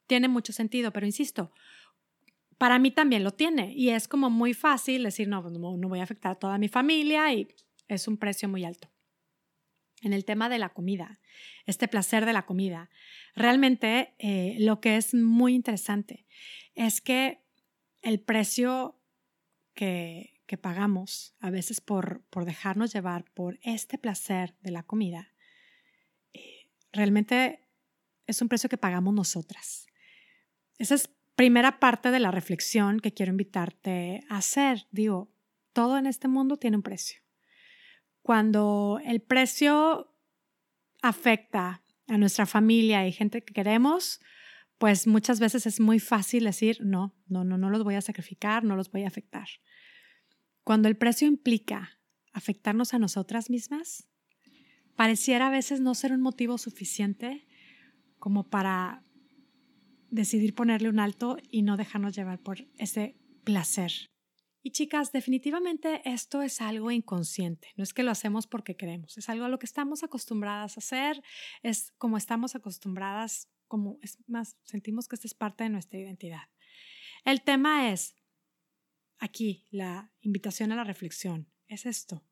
Tiene 0.08 0.26
mucho 0.26 0.52
sentido, 0.52 0.92
pero 0.92 1.06
insisto, 1.06 1.52
para 2.60 2.78
mí 2.78 2.90
también 2.90 3.24
lo 3.24 3.30
tiene. 3.30 3.72
Y 3.74 3.88
es 3.88 4.06
como 4.06 4.28
muy 4.28 4.52
fácil 4.52 5.04
decir, 5.04 5.26
no, 5.28 5.40
pues, 5.40 5.54
no, 5.54 5.78
no 5.78 5.88
voy 5.88 6.00
a 6.00 6.02
afectar 6.02 6.32
a 6.32 6.38
toda 6.38 6.58
mi 6.58 6.68
familia 6.68 7.32
y 7.32 7.48
es 7.88 8.06
un 8.06 8.18
precio 8.18 8.50
muy 8.50 8.66
alto 8.66 8.92
en 10.02 10.12
el 10.12 10.26
tema 10.26 10.50
de 10.50 10.58
la 10.58 10.68
comida, 10.68 11.20
este 11.64 11.88
placer 11.88 12.26
de 12.26 12.34
la 12.34 12.44
comida. 12.44 12.90
Realmente 13.34 14.14
eh, 14.18 14.56
lo 14.58 14.82
que 14.82 14.98
es 14.98 15.14
muy 15.14 15.54
interesante 15.54 16.26
es 16.74 17.00
que 17.00 17.42
el 18.02 18.20
precio 18.20 19.00
que, 19.72 20.42
que 20.44 20.58
pagamos 20.58 21.34
a 21.40 21.48
veces 21.48 21.80
por, 21.80 22.24
por, 22.28 22.44
dejarnos 22.44 22.92
llevar 22.92 23.24
por 23.32 23.58
este 23.62 23.96
placer 23.96 24.54
de 24.60 24.70
la 24.70 24.82
comida, 24.82 25.32
eh, 26.34 26.68
realmente 26.92 27.66
es 28.26 28.42
un 28.42 28.50
precio 28.50 28.68
que 28.68 28.76
pagamos 28.76 29.14
nosotras. 29.14 29.86
Esa 30.76 30.94
es 30.94 31.10
primera 31.36 31.80
parte 31.80 32.10
de 32.10 32.20
la 32.20 32.30
reflexión 32.30 33.00
que 33.00 33.12
quiero 33.12 33.30
invitarte 33.30 34.24
a 34.28 34.38
hacer. 34.38 34.86
Digo, 34.90 35.32
todo 35.72 35.98
en 35.98 36.06
este 36.06 36.28
mundo 36.28 36.56
tiene 36.56 36.76
un 36.76 36.82
precio 36.82 37.20
cuando 38.22 39.00
el 39.04 39.20
precio 39.20 40.14
afecta 41.02 41.82
a 42.06 42.18
nuestra 42.18 42.46
familia 42.46 43.06
y 43.06 43.12
gente 43.12 43.42
que 43.42 43.54
queremos, 43.54 44.20
pues 44.78 45.06
muchas 45.06 45.40
veces 45.40 45.66
es 45.66 45.80
muy 45.80 45.98
fácil 45.98 46.44
decir, 46.44 46.78
no, 46.80 47.14
no, 47.26 47.44
no, 47.44 47.58
no 47.58 47.70
los 47.70 47.84
voy 47.84 47.94
a 47.94 48.00
sacrificar, 48.00 48.64
no 48.64 48.76
los 48.76 48.90
voy 48.90 49.04
a 49.04 49.08
afectar. 49.08 49.48
Cuando 50.64 50.88
el 50.88 50.96
precio 50.96 51.26
implica 51.26 51.98
afectarnos 52.32 52.94
a 52.94 52.98
nosotras 52.98 53.50
mismas, 53.50 54.08
pareciera 54.96 55.48
a 55.48 55.50
veces 55.50 55.80
no 55.80 55.94
ser 55.94 56.12
un 56.12 56.20
motivo 56.20 56.58
suficiente 56.58 57.46
como 58.18 58.48
para 58.48 59.02
decidir 60.10 60.54
ponerle 60.54 60.88
un 60.88 61.00
alto 61.00 61.36
y 61.50 61.62
no 61.62 61.76
dejarnos 61.76 62.14
llevar 62.14 62.40
por 62.40 62.66
ese 62.78 63.16
placer 63.44 63.92
y 64.62 64.72
chicas, 64.72 65.10
definitivamente 65.12 66.02
esto 66.04 66.42
es 66.42 66.60
algo 66.60 66.90
inconsciente, 66.90 67.68
no 67.76 67.84
es 67.84 67.94
que 67.94 68.02
lo 68.02 68.10
hacemos 68.10 68.46
porque 68.46 68.76
queremos, 68.76 69.16
es 69.16 69.28
algo 69.30 69.46
a 69.46 69.48
lo 69.48 69.58
que 69.58 69.66
estamos 69.66 70.02
acostumbradas 70.02 70.76
a 70.76 70.80
hacer, 70.80 71.22
es 71.62 71.92
como 71.96 72.18
estamos 72.18 72.54
acostumbradas, 72.54 73.48
como 73.68 73.98
es 74.02 74.18
más, 74.26 74.58
sentimos 74.64 75.08
que 75.08 75.16
esta 75.16 75.26
es 75.26 75.34
parte 75.34 75.64
de 75.64 75.70
nuestra 75.70 75.98
identidad. 75.98 76.48
El 77.24 77.42
tema 77.42 77.90
es, 77.90 78.16
aquí, 79.18 79.66
la 79.70 80.12
invitación 80.20 80.72
a 80.72 80.76
la 80.76 80.84
reflexión, 80.84 81.50
es 81.66 81.86
esto. 81.86 82.22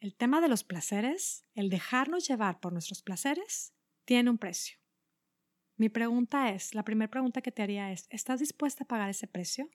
El 0.00 0.16
tema 0.16 0.40
de 0.40 0.48
los 0.48 0.64
placeres, 0.64 1.44
el 1.54 1.70
dejarnos 1.70 2.26
llevar 2.26 2.58
por 2.58 2.72
nuestros 2.72 3.02
placeres, 3.02 3.72
tiene 4.04 4.30
un 4.30 4.38
precio. 4.38 4.83
Mi 5.76 5.88
pregunta 5.88 6.50
es, 6.50 6.74
la 6.74 6.84
primera 6.84 7.10
pregunta 7.10 7.42
que 7.42 7.52
te 7.52 7.62
haría 7.62 7.92
es, 7.92 8.06
¿estás 8.10 8.40
dispuesta 8.40 8.84
a 8.84 8.86
pagar 8.86 9.10
ese 9.10 9.26
precio? 9.26 9.68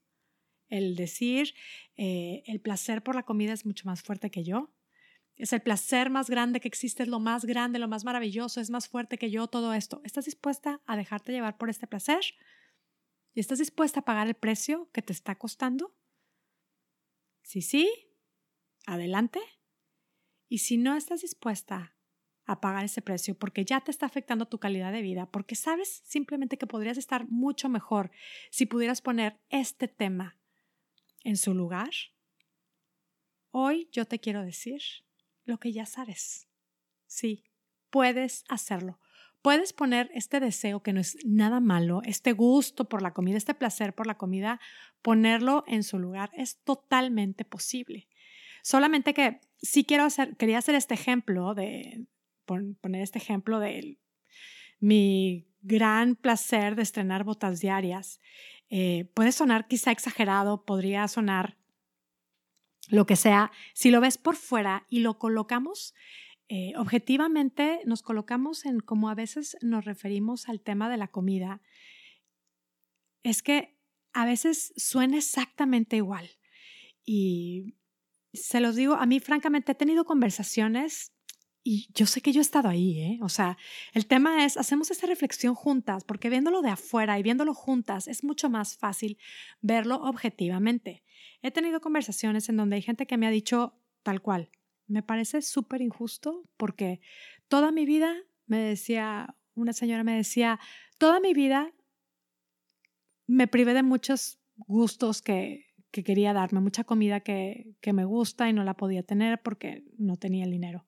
el 0.69 0.95
decir, 0.95 1.53
eh, 1.97 2.43
el 2.45 2.61
placer 2.61 3.03
por 3.03 3.15
la 3.15 3.23
comida 3.23 3.53
es 3.53 3.65
mucho 3.65 3.85
más 3.87 4.01
fuerte 4.01 4.31
que 4.31 4.43
yo. 4.43 4.71
Es 5.35 5.53
el 5.53 5.61
placer 5.61 6.09
más 6.09 6.29
grande 6.29 6.59
que 6.59 6.67
existe, 6.67 7.03
es 7.03 7.09
lo 7.09 7.19
más 7.19 7.45
grande, 7.45 7.79
lo 7.79 7.87
más 7.87 8.03
maravilloso, 8.03 8.61
es 8.61 8.69
más 8.69 8.87
fuerte 8.87 9.17
que 9.17 9.31
yo, 9.31 9.47
todo 9.47 9.73
esto. 9.73 10.01
¿Estás 10.03 10.25
dispuesta 10.25 10.81
a 10.85 10.97
dejarte 10.97 11.31
llevar 11.31 11.57
por 11.57 11.69
este 11.69 11.87
placer? 11.87 12.21
¿Y 13.33 13.39
estás 13.39 13.59
dispuesta 13.59 14.01
a 14.01 14.05
pagar 14.05 14.27
el 14.27 14.35
precio 14.35 14.89
que 14.91 15.01
te 15.01 15.13
está 15.13 15.35
costando? 15.35 15.95
Si 17.41 17.61
sí, 17.61 17.89
adelante. 18.85 19.39
Y 20.49 20.59
si 20.59 20.77
no 20.77 20.95
estás 20.95 21.21
dispuesta 21.21 21.95
a 22.51 22.61
pagar 22.61 22.83
ese 22.83 23.01
precio 23.01 23.35
porque 23.35 23.63
ya 23.63 23.81
te 23.81 23.91
está 23.91 24.05
afectando 24.05 24.47
tu 24.47 24.59
calidad 24.59 24.91
de 24.91 25.01
vida, 25.01 25.27
porque 25.27 25.55
sabes 25.55 26.01
simplemente 26.05 26.57
que 26.57 26.67
podrías 26.67 26.97
estar 26.97 27.29
mucho 27.29 27.69
mejor 27.69 28.11
si 28.49 28.65
pudieras 28.65 29.01
poner 29.01 29.39
este 29.49 29.87
tema 29.87 30.37
en 31.23 31.37
su 31.37 31.53
lugar, 31.53 31.91
hoy 33.51 33.89
yo 33.91 34.05
te 34.05 34.19
quiero 34.19 34.43
decir 34.43 34.81
lo 35.45 35.59
que 35.59 35.71
ya 35.71 35.85
sabes. 35.85 36.47
Sí, 37.07 37.43
puedes 37.89 38.43
hacerlo. 38.49 38.99
Puedes 39.41 39.71
poner 39.71 40.11
este 40.13 40.39
deseo 40.39 40.81
que 40.81 40.91
no 40.91 40.99
es 40.99 41.17
nada 41.25 41.59
malo, 41.59 42.01
este 42.03 42.33
gusto 42.33 42.89
por 42.89 43.01
la 43.01 43.13
comida, 43.13 43.37
este 43.37 43.53
placer 43.53 43.95
por 43.95 44.05
la 44.05 44.17
comida, 44.17 44.59
ponerlo 45.01 45.63
en 45.67 45.83
su 45.83 45.97
lugar. 45.97 46.29
Es 46.33 46.61
totalmente 46.63 47.45
posible. 47.45 48.07
Solamente 48.63 49.13
que 49.13 49.39
sí 49.61 49.85
quiero 49.85 50.03
hacer, 50.03 50.35
quería 50.35 50.57
hacer 50.57 50.75
este 50.75 50.93
ejemplo 50.93 51.53
de 51.53 52.05
poner 52.49 53.01
este 53.01 53.19
ejemplo 53.19 53.59
de 53.59 53.99
mi 54.79 55.47
gran 55.61 56.15
placer 56.15 56.75
de 56.75 56.83
estrenar 56.83 57.23
botas 57.23 57.59
diarias. 57.59 58.19
Eh, 58.69 59.05
puede 59.13 59.31
sonar 59.31 59.67
quizá 59.67 59.91
exagerado, 59.91 60.65
podría 60.65 61.07
sonar 61.07 61.57
lo 62.89 63.05
que 63.05 63.15
sea. 63.15 63.51
Si 63.73 63.91
lo 63.91 64.01
ves 64.01 64.17
por 64.17 64.35
fuera 64.35 64.85
y 64.89 64.99
lo 64.99 65.17
colocamos 65.17 65.93
eh, 66.51 66.73
objetivamente, 66.77 67.81
nos 67.85 68.01
colocamos 68.01 68.65
en 68.65 68.79
como 68.79 69.09
a 69.09 69.15
veces 69.15 69.55
nos 69.61 69.85
referimos 69.85 70.49
al 70.49 70.61
tema 70.61 70.89
de 70.89 70.97
la 70.97 71.07
comida, 71.07 71.61
es 73.21 73.43
que 73.43 73.77
a 74.13 74.25
veces 74.25 74.73
suena 74.75 75.17
exactamente 75.17 75.97
igual. 75.97 76.27
Y 77.05 77.75
se 78.33 78.61
los 78.61 78.75
digo, 78.75 78.95
a 78.95 79.05
mí 79.05 79.19
francamente 79.19 79.73
he 79.73 79.75
tenido 79.75 80.05
conversaciones 80.05 81.13
y 81.63 81.89
yo 81.93 82.05
sé 82.05 82.21
que 82.21 82.31
yo 82.31 82.39
he 82.39 82.41
estado 82.41 82.69
ahí, 82.69 82.99
¿eh? 82.99 83.19
O 83.21 83.29
sea, 83.29 83.57
el 83.93 84.05
tema 84.05 84.45
es, 84.45 84.57
hacemos 84.57 84.91
esa 84.91 85.07
reflexión 85.07 85.55
juntas, 85.55 86.03
porque 86.03 86.29
viéndolo 86.29 86.61
de 86.61 86.69
afuera 86.69 87.19
y 87.19 87.23
viéndolo 87.23 87.53
juntas 87.53 88.07
es 88.07 88.23
mucho 88.23 88.49
más 88.49 88.77
fácil 88.77 89.17
verlo 89.61 89.95
objetivamente. 89.95 91.03
He 91.41 91.51
tenido 91.51 91.81
conversaciones 91.81 92.49
en 92.49 92.57
donde 92.57 92.77
hay 92.77 92.81
gente 92.81 93.05
que 93.05 93.17
me 93.17 93.27
ha 93.27 93.31
dicho 93.31 93.75
tal 94.03 94.21
cual, 94.21 94.49
me 94.87 95.03
parece 95.03 95.41
súper 95.41 95.81
injusto 95.81 96.43
porque 96.57 96.99
toda 97.47 97.71
mi 97.71 97.85
vida, 97.85 98.15
me 98.47 98.59
decía, 98.59 99.35
una 99.53 99.73
señora 99.73 100.03
me 100.03 100.15
decía, 100.15 100.59
toda 100.97 101.19
mi 101.19 101.33
vida 101.33 101.71
me 103.27 103.47
privé 103.47 103.73
de 103.75 103.83
muchos 103.83 104.39
gustos 104.55 105.21
que, 105.21 105.67
que 105.91 106.03
quería 106.03 106.33
darme, 106.33 106.59
mucha 106.59 106.83
comida 106.83 107.19
que, 107.19 107.75
que 107.81 107.93
me 107.93 108.05
gusta 108.05 108.49
y 108.49 108.53
no 108.53 108.63
la 108.63 108.75
podía 108.75 109.03
tener 109.03 109.41
porque 109.41 109.83
no 109.97 110.17
tenía 110.17 110.45
el 110.45 110.51
dinero. 110.51 110.87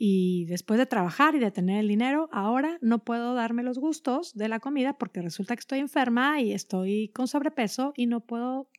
Y 0.00 0.44
después 0.44 0.78
de 0.78 0.86
trabajar 0.86 1.34
y 1.34 1.40
de 1.40 1.50
tener 1.50 1.80
el 1.80 1.88
dinero, 1.88 2.28
ahora 2.30 2.78
no 2.80 3.04
puedo 3.04 3.34
darme 3.34 3.64
los 3.64 3.80
gustos 3.80 4.32
de 4.34 4.48
la 4.48 4.60
comida 4.60 4.96
porque 4.96 5.20
resulta 5.20 5.56
que 5.56 5.60
estoy 5.60 5.80
enferma 5.80 6.40
y 6.40 6.52
estoy 6.52 7.08
con 7.08 7.26
sobrepeso 7.26 7.92
y 7.96 8.06
no 8.06 8.20
puedo 8.20 8.70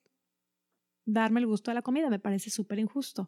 darme 1.06 1.42
el 1.42 1.48
gusto 1.48 1.72
de 1.72 1.76
la 1.76 1.82
comida. 1.82 2.10
Me 2.10 2.20
parece 2.20 2.50
súper 2.50 2.80
injusto. 2.80 3.28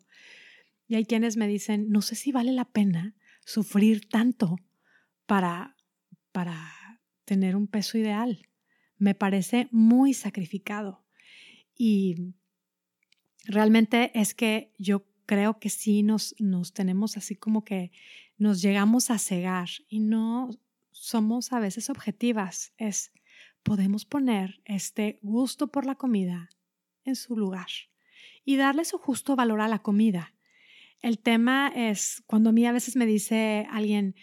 Y 0.88 0.95
hay 0.95 1.05
quienes 1.05 1.36
me 1.36 1.50
dicen, 1.50 1.89
no 1.89 2.01
sé 2.01 2.15
si 2.15 2.31
vale 2.31 2.53
la 2.53 2.65
pena 2.65 3.13
sufrir 3.45 4.07
tanto 4.07 4.55
para, 5.25 5.75
para 6.31 7.01
tener 7.25 7.57
un 7.57 7.67
peso 7.67 7.98
ideal. 7.98 8.48
Me 8.98 9.15
parece 9.15 9.67
muy 9.71 10.13
sacrificado. 10.13 11.03
Y 11.77 12.36
realmente 13.43 14.17
es 14.17 14.33
que 14.33 14.71
yo 14.77 15.10
creo 15.25 15.59
que 15.59 15.69
sí 15.69 16.03
nos, 16.03 16.35
nos 16.39 16.73
tenemos 16.73 17.17
así 17.17 17.35
como 17.35 17.63
que 17.63 17.91
nos 18.37 18.61
llegamos 18.61 19.11
a 19.11 19.19
cegar 19.19 19.69
y 19.87 19.99
no 19.99 20.49
somos 20.91 21.53
a 21.53 21.59
veces 21.59 21.89
objetivas. 21.89 22.73
Es, 22.77 23.11
podemos 23.63 24.05
poner 24.05 24.61
este 24.65 25.19
gusto 25.21 25.67
por 25.67 25.85
la 25.85 25.95
comida 25.95 26.49
en 27.05 27.15
su 27.15 27.35
lugar 27.35 27.67
y 28.45 28.55
darle 28.55 28.85
su 28.85 28.97
justo 28.97 29.35
valor 29.35 29.61
a 29.61 29.67
la 29.67 29.79
comida. 29.79 30.33
el 31.01 31.17
tema 31.17 31.71
es 31.75 32.23
cuando 32.27 32.51
a 32.51 32.53
mí 32.53 32.65
a 32.67 32.71
veces 32.71 32.95
me 32.95 33.07
dice 33.07 33.65
alguien, 33.71 34.15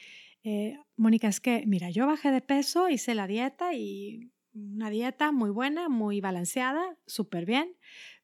eh, 0.44 0.78
Mónica, 0.96 1.26
es 1.26 1.40
que, 1.40 1.64
mira, 1.66 1.90
yo 1.90 2.06
bajé 2.06 2.30
de 2.30 2.40
peso, 2.40 2.88
hice 2.88 3.14
la 3.14 3.26
dieta 3.26 3.74
y 3.74 4.30
una 4.54 4.90
dieta 4.90 5.32
muy 5.32 5.50
buena, 5.50 5.88
muy 5.88 6.20
balanceada, 6.20 6.96
súper 7.06 7.46
bien, 7.46 7.76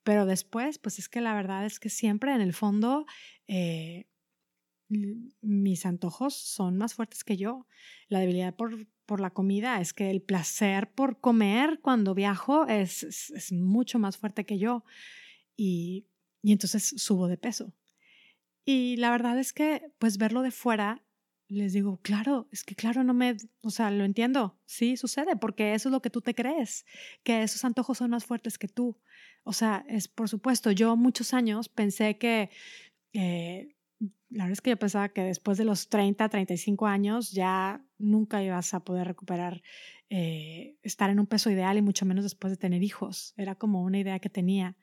pero 0.04 0.26
después, 0.26 0.78
pues 0.78 0.98
es 0.98 1.08
que 1.08 1.20
la 1.20 1.34
verdad 1.34 1.64
es 1.64 1.80
que 1.80 1.88
siempre 1.88 2.32
en 2.32 2.40
el 2.40 2.52
fondo 2.52 3.06
eh, 3.48 4.06
mis 4.88 5.86
antojos 5.86 6.34
son 6.34 6.76
más 6.76 6.94
fuertes 6.94 7.24
que 7.24 7.36
yo. 7.36 7.66
La 8.08 8.20
debilidad 8.20 8.54
por, 8.54 8.86
por, 9.06 9.20
la 9.20 9.30
comida 9.30 9.80
es 9.80 9.92
que 9.92 10.10
el 10.10 10.22
placer 10.22 10.92
por 10.92 11.20
comer 11.20 11.80
cuando 11.80 12.14
viajo 12.14 12.66
es, 12.66 13.02
es, 13.02 13.52
mucho 13.52 13.98
más 13.98 14.18
fuerte 14.18 14.44
que 14.44 14.58
yo 14.58 14.84
y, 15.56 16.06
y 16.42 16.52
entonces 16.52 16.94
subo 16.96 17.26
de 17.26 17.38
peso. 17.38 17.72
Y 18.64 18.96
la 18.96 19.10
verdad 19.10 19.38
es 19.38 19.52
que, 19.52 19.90
pues 19.98 20.16
verlo 20.18 20.42
de 20.42 20.50
fuera 20.50 21.03
les 21.48 21.72
digo, 21.72 22.00
claro, 22.02 22.48
es 22.50 22.64
que 22.64 22.74
claro, 22.74 23.04
no 23.04 23.14
me, 23.14 23.36
o 23.62 23.70
sea, 23.70 23.90
lo 23.90 24.04
entiendo, 24.04 24.58
sí 24.66 24.96
sucede, 24.96 25.36
porque 25.36 25.74
eso 25.74 25.88
es 25.88 25.92
lo 25.92 26.00
que 26.02 26.10
tú 26.10 26.20
te 26.20 26.34
crees, 26.34 26.86
que 27.22 27.42
esos 27.42 27.64
antojos 27.64 27.98
son 27.98 28.10
más 28.10 28.24
fuertes 28.24 28.58
que 28.58 28.68
tú. 28.68 28.98
O 29.44 29.52
sea, 29.52 29.84
es 29.88 30.08
por 30.08 30.28
supuesto, 30.28 30.70
yo 30.70 30.96
muchos 30.96 31.34
años 31.34 31.68
pensé 31.68 32.16
que, 32.16 32.50
eh, 33.12 33.74
la 34.30 34.44
verdad 34.44 34.52
es 34.52 34.60
que 34.62 34.70
yo 34.70 34.78
pensaba 34.78 35.10
que 35.10 35.22
después 35.22 35.58
de 35.58 35.64
los 35.64 35.88
30, 35.88 36.28
35 36.28 36.86
años 36.86 37.30
ya 37.30 37.84
nunca 37.98 38.42
ibas 38.42 38.74
a 38.74 38.80
poder 38.80 39.06
recuperar, 39.06 39.62
eh, 40.10 40.76
estar 40.82 41.10
en 41.10 41.20
un 41.20 41.26
peso 41.26 41.50
ideal 41.50 41.76
y 41.76 41.82
mucho 41.82 42.06
menos 42.06 42.24
después 42.24 42.50
de 42.50 42.56
tener 42.56 42.82
hijos. 42.82 43.34
Era 43.36 43.54
como 43.54 43.82
una 43.82 43.98
idea 43.98 44.18
que 44.18 44.30
tenía 44.30 44.76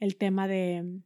el 0.00 0.16
tema 0.16 0.48
de 0.48 1.00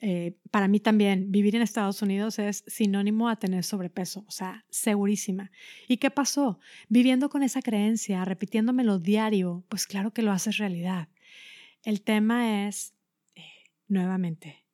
eh, 0.00 0.38
para 0.50 0.68
mí 0.68 0.80
también 0.80 1.30
vivir 1.30 1.56
en 1.56 1.62
Estados 1.62 2.00
Unidos 2.00 2.38
es 2.38 2.64
sinónimo 2.66 3.28
a 3.28 3.36
tener 3.36 3.64
sobrepeso, 3.64 4.24
o 4.26 4.30
sea, 4.30 4.64
segurísima. 4.70 5.50
¿Y 5.88 5.98
qué 5.98 6.10
pasó? 6.10 6.58
Viviendo 6.88 7.28
con 7.28 7.42
esa 7.42 7.60
creencia, 7.60 8.24
repitiéndomelo 8.24 8.98
diario, 8.98 9.64
pues 9.68 9.86
claro 9.86 10.12
que 10.12 10.22
lo 10.22 10.32
haces 10.32 10.56
realidad. 10.56 11.08
El 11.82 12.02
tema 12.02 12.66
es, 12.66 12.94
eh, 13.34 13.42
nuevamente, 13.88 14.64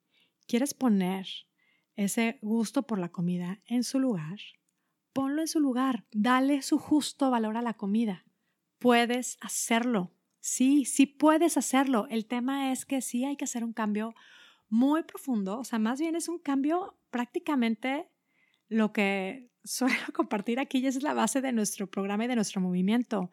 ¿quieres 0.47 0.73
poner 0.73 1.27
ese 1.95 2.37
gusto 2.41 2.83
por 2.83 2.99
la 2.99 3.09
comida 3.09 3.59
en 3.65 3.83
su 3.83 3.99
lugar? 3.99 4.39
Ponlo 5.11 5.41
en 5.41 5.47
su 5.47 5.59
lugar, 5.59 6.05
dale 6.11 6.61
su 6.61 6.77
justo 6.77 7.31
valor 7.31 7.57
a 7.57 7.61
la 7.61 7.73
comida. 7.73 8.23
Puedes 8.79 9.37
hacerlo. 9.41 10.13
Sí, 10.39 10.85
sí 10.85 11.05
puedes 11.05 11.57
hacerlo. 11.57 12.07
El 12.09 12.27
tema 12.27 12.71
es 12.71 12.85
que 12.85 13.01
sí 13.01 13.25
hay 13.25 13.35
que 13.35 13.45
hacer 13.45 13.63
un 13.65 13.73
cambio 13.73 14.13
muy 14.69 15.03
profundo, 15.03 15.59
o 15.59 15.63
sea, 15.63 15.79
más 15.79 15.99
bien 15.99 16.15
es 16.15 16.27
un 16.27 16.39
cambio 16.39 16.97
prácticamente 17.09 18.09
lo 18.69 18.91
que 18.93 19.49
suelo 19.63 19.95
compartir 20.13 20.59
aquí 20.59 20.79
y 20.79 20.87
es 20.87 21.03
la 21.03 21.13
base 21.13 21.41
de 21.41 21.51
nuestro 21.51 21.87
programa 21.87 22.25
y 22.25 22.27
de 22.27 22.35
nuestro 22.35 22.61
movimiento, 22.61 23.31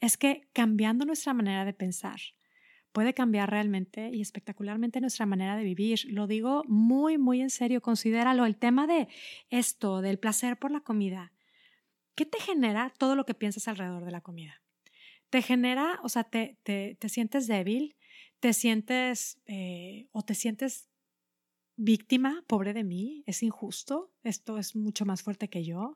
es 0.00 0.16
que 0.16 0.48
cambiando 0.52 1.04
nuestra 1.04 1.34
manera 1.34 1.64
de 1.64 1.72
pensar 1.72 2.20
puede 2.92 3.14
cambiar 3.14 3.50
realmente 3.50 4.10
y 4.12 4.20
espectacularmente 4.20 5.00
nuestra 5.00 5.26
manera 5.26 5.56
de 5.56 5.64
vivir. 5.64 6.00
Lo 6.08 6.26
digo 6.26 6.62
muy, 6.68 7.18
muy 7.18 7.40
en 7.40 7.50
serio, 7.50 7.80
considéralo. 7.80 8.44
El 8.46 8.56
tema 8.56 8.86
de 8.86 9.08
esto, 9.48 10.02
del 10.02 10.18
placer 10.18 10.58
por 10.58 10.70
la 10.70 10.80
comida, 10.80 11.32
¿qué 12.14 12.26
te 12.26 12.38
genera 12.38 12.92
todo 12.98 13.16
lo 13.16 13.24
que 13.24 13.34
piensas 13.34 13.66
alrededor 13.66 14.04
de 14.04 14.10
la 14.10 14.20
comida? 14.20 14.62
¿Te 15.30 15.40
genera, 15.40 15.98
o 16.02 16.10
sea, 16.10 16.24
te, 16.24 16.58
te, 16.62 16.96
te 17.00 17.08
sientes 17.08 17.46
débil? 17.46 17.96
Te 18.42 18.52
sientes 18.54 19.40
eh, 19.46 20.08
o 20.10 20.22
te 20.22 20.34
sientes 20.34 20.90
víctima, 21.76 22.42
pobre 22.48 22.72
de 22.72 22.82
mí, 22.82 23.22
es 23.24 23.44
injusto, 23.44 24.12
esto 24.24 24.58
es 24.58 24.74
mucho 24.74 25.06
más 25.06 25.22
fuerte 25.22 25.48
que 25.48 25.62
yo, 25.62 25.94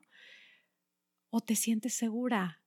o 1.29 1.41
te 1.41 1.57
sientes 1.57 1.93
segura, 1.93 2.63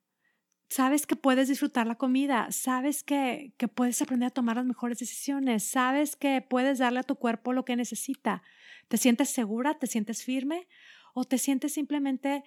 sabes 0.69 1.07
que 1.07 1.15
puedes 1.15 1.47
disfrutar 1.47 1.87
la 1.87 1.95
comida, 1.95 2.51
sabes 2.51 3.03
que, 3.03 3.55
que 3.57 3.67
puedes 3.67 3.99
aprender 4.03 4.27
a 4.27 4.29
tomar 4.29 4.57
las 4.57 4.67
mejores 4.67 4.99
decisiones, 4.99 5.63
sabes 5.63 6.15
que 6.15 6.45
puedes 6.47 6.77
darle 6.77 6.99
a 6.99 7.03
tu 7.03 7.15
cuerpo 7.15 7.51
lo 7.51 7.65
que 7.65 7.75
necesita, 7.75 8.43
te 8.87 8.97
sientes 8.97 9.31
segura, 9.31 9.79
te 9.79 9.87
sientes 9.87 10.23
firme 10.23 10.67
o 11.15 11.23
te 11.23 11.39
sientes 11.39 11.73
simplemente 11.73 12.43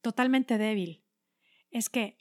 totalmente 0.00 0.58
débil. 0.58 1.04
Es 1.70 1.88
que 1.88 2.18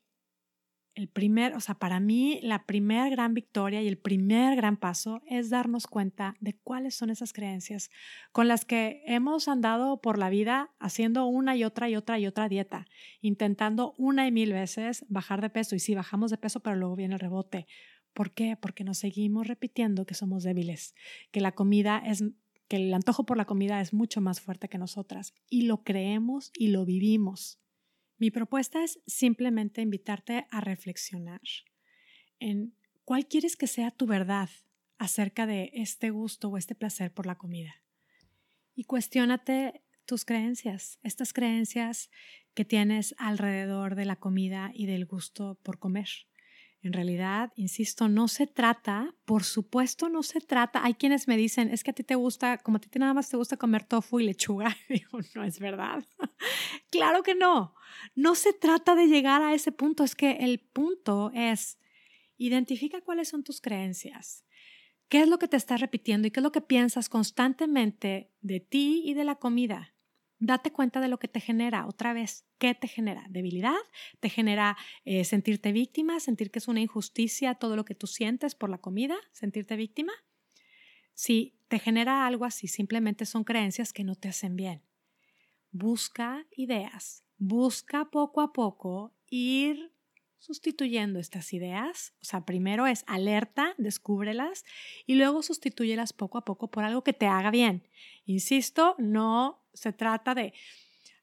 el 0.95 1.09
primer, 1.09 1.53
o 1.55 1.59
sea, 1.59 1.75
para 1.75 1.99
mí 1.99 2.39
la 2.41 2.65
primera 2.65 3.09
gran 3.09 3.33
victoria 3.33 3.81
y 3.81 3.87
el 3.87 3.97
primer 3.97 4.55
gran 4.55 4.77
paso 4.77 5.21
es 5.27 5.49
darnos 5.49 5.87
cuenta 5.87 6.35
de 6.39 6.53
cuáles 6.53 6.95
son 6.95 7.09
esas 7.09 7.33
creencias 7.33 7.89
con 8.31 8.47
las 8.47 8.63
que 8.63 9.03
hemos 9.05 9.49
andado 9.49 10.01
por 10.01 10.17
la 10.17 10.29
vida 10.29 10.71
haciendo 10.79 11.25
una 11.27 11.55
y 11.55 11.65
otra 11.65 11.89
y 11.89 11.97
otra 11.97 12.17
y 12.17 12.27
otra 12.27 12.47
dieta, 12.47 12.87
intentando 13.21 13.93
una 13.97 14.25
y 14.25 14.31
mil 14.31 14.53
veces 14.53 15.05
bajar 15.09 15.41
de 15.41 15.49
peso 15.49 15.75
y 15.75 15.79
sí, 15.79 15.95
bajamos 15.95 16.31
de 16.31 16.37
peso, 16.37 16.61
pero 16.61 16.77
luego 16.77 16.95
viene 16.95 17.15
el 17.15 17.19
rebote. 17.19 17.67
¿Por 18.13 18.31
qué? 18.31 18.55
Porque 18.55 18.85
nos 18.85 18.97
seguimos 18.97 19.47
repitiendo 19.47 20.05
que 20.05 20.13
somos 20.13 20.43
débiles, 20.43 20.95
que 21.31 21.41
la 21.41 21.51
comida 21.51 22.01
es 22.05 22.23
que 22.69 22.77
el 22.77 22.93
antojo 22.93 23.25
por 23.25 23.35
la 23.35 23.45
comida 23.45 23.81
es 23.81 23.93
mucho 23.93 24.21
más 24.21 24.39
fuerte 24.39 24.69
que 24.69 24.77
nosotras 24.77 25.33
y 25.49 25.63
lo 25.63 25.83
creemos 25.83 26.51
y 26.57 26.69
lo 26.69 26.85
vivimos. 26.85 27.59
Mi 28.17 28.31
propuesta 28.31 28.83
es 28.83 29.01
simplemente 29.05 29.81
invitarte 29.81 30.47
a 30.49 30.61
reflexionar 30.61 31.41
en 32.39 32.75
cuál 33.03 33.27
quieres 33.27 33.57
que 33.57 33.67
sea 33.67 33.91
tu 33.91 34.05
verdad 34.05 34.49
acerca 34.97 35.45
de 35.45 35.71
este 35.73 36.09
gusto 36.09 36.49
o 36.49 36.57
este 36.57 36.75
placer 36.75 37.13
por 37.13 37.25
la 37.25 37.35
comida. 37.37 37.81
Y 38.73 38.85
cuestiónate 38.85 39.83
tus 40.05 40.23
creencias, 40.23 40.99
estas 41.03 41.33
creencias 41.33 42.09
que 42.53 42.65
tienes 42.65 43.15
alrededor 43.17 43.95
de 43.95 44.05
la 44.05 44.15
comida 44.15 44.71
y 44.73 44.85
del 44.85 45.05
gusto 45.05 45.59
por 45.63 45.79
comer. 45.79 46.07
En 46.85 46.93
realidad, 46.93 47.51
insisto, 47.55 48.07
no 48.09 48.27
se 48.27 48.45
trata, 48.45 49.15
por 49.25 49.43
supuesto 49.43 50.07
no 50.07 50.21
se 50.21 50.39
trata. 50.39 50.85
Hay 50.85 50.93
quienes 50.93 51.27
me 51.27 51.35
dicen, 51.35 51.71
es 51.71 51.83
que 51.83 51.89
a 51.89 51.93
ti 51.95 52.03
te 52.03 52.13
gusta, 52.13 52.59
como 52.59 52.77
a 52.77 52.79
ti 52.79 52.99
nada 52.99 53.15
más 53.15 53.27
te 53.27 53.37
gusta 53.37 53.57
comer 53.57 53.83
tofu 53.83 54.19
y 54.19 54.25
lechuga. 54.25 54.77
digo, 54.89 55.17
no 55.33 55.43
es 55.43 55.57
verdad. 55.57 56.05
claro 56.91 57.23
que 57.23 57.33
no. 57.33 57.73
No 58.13 58.35
se 58.35 58.53
trata 58.53 58.93
de 58.93 59.07
llegar 59.07 59.41
a 59.41 59.55
ese 59.55 59.71
punto, 59.71 60.03
es 60.03 60.13
que 60.13 60.33
el 60.41 60.59
punto 60.59 61.31
es, 61.33 61.79
identifica 62.37 63.01
cuáles 63.01 63.29
son 63.29 63.43
tus 63.43 63.61
creencias. 63.61 64.45
¿Qué 65.09 65.21
es 65.21 65.27
lo 65.27 65.39
que 65.39 65.47
te 65.47 65.57
estás 65.57 65.81
repitiendo 65.81 66.27
y 66.27 66.31
qué 66.31 66.39
es 66.39 66.43
lo 66.43 66.51
que 66.51 66.61
piensas 66.61 67.09
constantemente 67.09 68.31
de 68.41 68.59
ti 68.59 69.01
y 69.03 69.15
de 69.15 69.23
la 69.23 69.37
comida? 69.37 69.94
Date 70.45 70.71
cuenta 70.71 71.01
de 71.01 71.07
lo 71.07 71.17
que 71.17 71.27
te 71.27 71.39
genera 71.39 71.87
otra 71.87 72.13
vez. 72.13 72.45
¿Qué 72.57 72.75
te 72.75 72.87
genera? 72.87 73.25
¿Debilidad? 73.29 73.75
¿Te 74.19 74.29
genera 74.29 74.77
eh, 75.03 75.23
sentirte 75.23 75.71
víctima? 75.71 76.19
¿Sentir 76.19 76.51
que 76.51 76.59
es 76.59 76.67
una 76.67 76.81
injusticia 76.81 77.55
todo 77.55 77.75
lo 77.75 77.85
que 77.85 77.95
tú 77.95 78.07
sientes 78.07 78.55
por 78.55 78.69
la 78.69 78.77
comida? 78.77 79.15
¿Sentirte 79.31 79.75
víctima? 79.75 80.13
Si 81.13 81.57
te 81.67 81.79
genera 81.79 82.27
algo 82.27 82.45
así, 82.45 82.67
simplemente 82.67 83.25
son 83.25 83.43
creencias 83.43 83.93
que 83.93 84.03
no 84.03 84.15
te 84.15 84.27
hacen 84.27 84.55
bien. 84.55 84.83
Busca 85.71 86.45
ideas, 86.55 87.25
busca 87.37 88.11
poco 88.11 88.41
a 88.41 88.53
poco 88.53 89.15
ir 89.29 89.94
sustituyendo 90.45 91.17
estas 91.17 91.53
ideas. 91.53 92.13
O 92.21 92.25
sea, 92.25 92.45
primero 92.45 92.85
es 92.85 93.03
alerta, 93.07 93.73
descúbrelas 93.79 94.63
y 95.07 95.15
luego 95.15 95.41
sustitúyelas 95.41 96.13
poco 96.13 96.37
a 96.37 96.45
poco 96.45 96.69
por 96.69 96.83
algo 96.83 97.03
que 97.03 97.13
te 97.13 97.25
haga 97.25 97.49
bien. 97.49 97.87
Insisto, 98.25 98.95
no 98.99 99.63
se 99.73 99.91
trata 99.91 100.35
de 100.35 100.53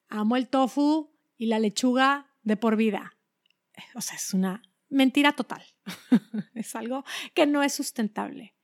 amo 0.08 0.36
el 0.36 0.48
tofu 0.48 1.12
y 1.38 1.46
la 1.46 1.60
lechuga 1.60 2.32
de 2.42 2.56
por 2.56 2.74
vida. 2.74 3.16
O 3.94 4.00
sea, 4.00 4.16
es 4.16 4.34
una 4.34 4.60
mentira 4.88 5.32
total. 5.32 5.62
es 6.54 6.74
algo 6.74 7.04
que 7.32 7.46
no 7.46 7.62
es 7.62 7.72
sustentable. 7.74 8.54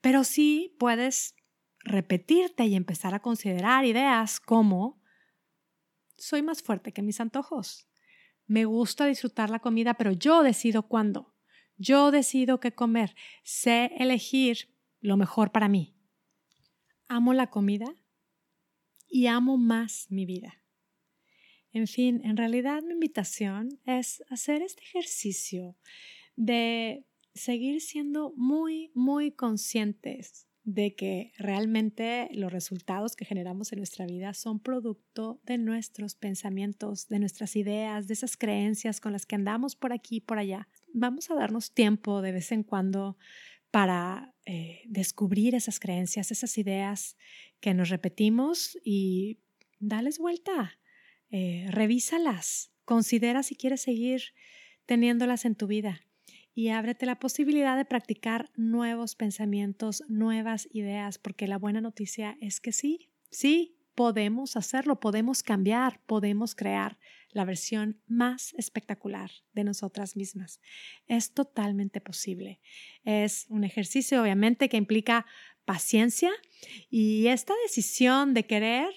Pero 0.00 0.22
sí 0.22 0.76
puedes 0.78 1.34
repetirte 1.80 2.66
y 2.66 2.76
empezar 2.76 3.14
a 3.14 3.20
considerar 3.20 3.84
ideas 3.84 4.38
como 4.38 5.02
soy 6.16 6.42
más 6.42 6.62
fuerte 6.62 6.92
que 6.92 7.02
mis 7.02 7.18
antojos. 7.18 7.88
Me 8.46 8.64
gusta 8.64 9.06
disfrutar 9.06 9.50
la 9.50 9.60
comida, 9.60 9.94
pero 9.94 10.12
yo 10.12 10.42
decido 10.42 10.88
cuándo. 10.88 11.34
Yo 11.76 12.10
decido 12.10 12.60
qué 12.60 12.72
comer. 12.72 13.14
Sé 13.42 13.90
elegir 13.98 14.68
lo 15.00 15.16
mejor 15.16 15.50
para 15.50 15.68
mí. 15.68 15.94
Amo 17.08 17.34
la 17.34 17.50
comida 17.50 17.86
y 19.08 19.26
amo 19.26 19.56
más 19.56 20.06
mi 20.10 20.26
vida. 20.26 20.62
En 21.72 21.86
fin, 21.86 22.20
en 22.24 22.36
realidad 22.36 22.82
mi 22.82 22.92
invitación 22.92 23.80
es 23.84 24.22
hacer 24.28 24.62
este 24.62 24.82
ejercicio 24.82 25.76
de 26.36 27.06
seguir 27.34 27.80
siendo 27.80 28.32
muy, 28.36 28.92
muy 28.94 29.32
conscientes 29.32 30.46
de 30.64 30.94
que 30.94 31.32
realmente 31.36 32.28
los 32.32 32.50
resultados 32.50 33.16
que 33.16 33.26
generamos 33.26 33.72
en 33.72 33.78
nuestra 33.78 34.06
vida 34.06 34.32
son 34.32 34.60
producto 34.60 35.40
de 35.44 35.58
nuestros 35.58 36.14
pensamientos, 36.14 37.06
de 37.08 37.18
nuestras 37.18 37.54
ideas, 37.54 38.08
de 38.08 38.14
esas 38.14 38.38
creencias 38.38 39.00
con 39.00 39.12
las 39.12 39.26
que 39.26 39.34
andamos 39.34 39.76
por 39.76 39.92
aquí 39.92 40.16
y 40.16 40.20
por 40.20 40.38
allá. 40.38 40.68
Vamos 40.94 41.30
a 41.30 41.34
darnos 41.34 41.72
tiempo 41.72 42.22
de 42.22 42.32
vez 42.32 42.50
en 42.50 42.62
cuando 42.62 43.18
para 43.70 44.34
eh, 44.46 44.82
descubrir 44.86 45.54
esas 45.54 45.78
creencias, 45.80 46.30
esas 46.30 46.56
ideas 46.56 47.18
que 47.60 47.74
nos 47.74 47.90
repetimos 47.90 48.78
y 48.82 49.40
dales 49.80 50.18
vuelta, 50.18 50.78
eh, 51.30 51.66
revísalas, 51.70 52.72
considera 52.86 53.42
si 53.42 53.54
quieres 53.54 53.82
seguir 53.82 54.22
teniéndolas 54.86 55.44
en 55.44 55.56
tu 55.56 55.66
vida 55.66 56.06
y 56.54 56.68
ábrete 56.68 57.06
la 57.06 57.18
posibilidad 57.18 57.76
de 57.76 57.84
practicar 57.84 58.50
nuevos 58.56 59.16
pensamientos, 59.16 60.04
nuevas 60.08 60.68
ideas, 60.72 61.18
porque 61.18 61.48
la 61.48 61.58
buena 61.58 61.80
noticia 61.80 62.36
es 62.40 62.60
que 62.60 62.72
sí, 62.72 63.10
sí, 63.30 63.76
podemos 63.94 64.56
hacerlo, 64.56 65.00
podemos 65.00 65.42
cambiar, 65.42 66.00
podemos 66.06 66.54
crear 66.54 66.98
la 67.30 67.44
versión 67.44 68.00
más 68.06 68.54
espectacular 68.54 69.30
de 69.52 69.64
nosotras 69.64 70.16
mismas. 70.16 70.60
Es 71.06 71.32
totalmente 71.32 72.00
posible. 72.00 72.60
Es 73.04 73.46
un 73.48 73.64
ejercicio, 73.64 74.22
obviamente, 74.22 74.68
que 74.68 74.76
implica 74.76 75.26
paciencia 75.64 76.30
y 76.90 77.26
esta 77.28 77.54
decisión 77.64 78.34
de 78.34 78.46
querer 78.46 78.92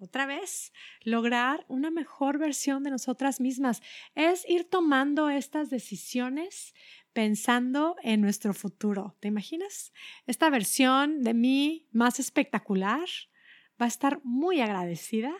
otra 0.00 0.26
vez, 0.26 0.72
lograr 1.02 1.64
una 1.68 1.90
mejor 1.90 2.38
versión 2.38 2.82
de 2.84 2.90
nosotras 2.90 3.40
mismas. 3.40 3.82
Es 4.14 4.48
ir 4.48 4.64
tomando 4.64 5.28
estas 5.28 5.70
decisiones 5.70 6.74
pensando 7.12 7.96
en 8.02 8.20
nuestro 8.20 8.54
futuro. 8.54 9.16
¿Te 9.20 9.28
imaginas? 9.28 9.92
Esta 10.26 10.50
versión 10.50 11.22
de 11.22 11.34
mí 11.34 11.88
más 11.90 12.20
espectacular 12.20 13.08
va 13.80 13.86
a 13.86 13.88
estar 13.88 14.20
muy 14.24 14.60
agradecida 14.60 15.32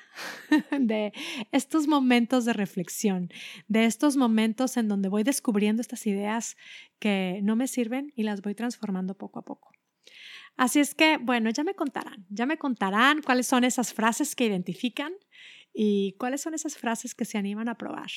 de 0.78 1.12
estos 1.52 1.86
momentos 1.86 2.44
de 2.44 2.52
reflexión, 2.52 3.30
de 3.66 3.84
estos 3.84 4.16
momentos 4.16 4.76
en 4.76 4.88
donde 4.88 5.08
voy 5.08 5.22
descubriendo 5.24 5.82
estas 5.82 6.06
ideas 6.06 6.56
que 6.98 7.40
no 7.42 7.56
me 7.56 7.68
sirven 7.68 8.12
y 8.16 8.22
las 8.22 8.42
voy 8.42 8.54
transformando 8.54 9.14
poco 9.14 9.40
a 9.40 9.42
poco. 9.42 9.77
Así 10.58 10.80
es 10.80 10.96
que, 10.96 11.18
bueno, 11.18 11.50
ya 11.50 11.62
me 11.62 11.74
contarán, 11.74 12.26
ya 12.28 12.44
me 12.44 12.58
contarán 12.58 13.22
cuáles 13.22 13.46
son 13.46 13.62
esas 13.62 13.94
frases 13.94 14.34
que 14.34 14.46
identifican 14.46 15.12
y 15.72 16.16
cuáles 16.18 16.40
son 16.40 16.52
esas 16.52 16.76
frases 16.76 17.14
que 17.14 17.24
se 17.24 17.38
animan 17.38 17.68
a 17.68 17.76
probar. 17.76 18.10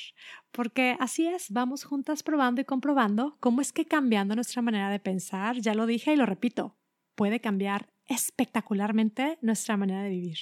Porque 0.51 0.97
así 0.99 1.27
es, 1.27 1.51
vamos 1.51 1.83
juntas 1.83 2.23
probando 2.23 2.59
y 2.59 2.65
comprobando 2.65 3.37
cómo 3.39 3.61
es 3.61 3.71
que 3.71 3.85
cambiando 3.85 4.33
nuestra 4.33 4.63
manera 4.63 4.89
de 4.89 4.99
pensar, 4.99 5.57
ya 5.59 5.75
lo 5.75 5.85
dije 5.85 6.13
y 6.13 6.15
lo 6.15 6.25
repito, 6.25 6.75
puede 7.13 7.39
cambiar 7.39 7.93
espectacularmente 8.07 9.37
nuestra 9.43 9.77
manera 9.77 10.01
de 10.01 10.09
vivir. 10.09 10.37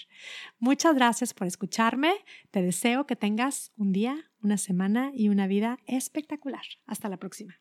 Muchas 0.58 0.96
gracias 0.96 1.34
por 1.34 1.48
escucharme. 1.48 2.14
Te 2.50 2.62
deseo 2.62 3.08
que 3.08 3.18
tengas 3.18 3.74
un 3.76 3.92
día, 3.92 4.32
una 4.42 4.58
semana 4.58 5.12
y 5.14 5.28
una 5.28 5.48
vida 5.48 5.80
espectacular. 5.86 6.64
Hasta 6.86 7.10
la 7.10 7.18
próxima. 7.18 7.60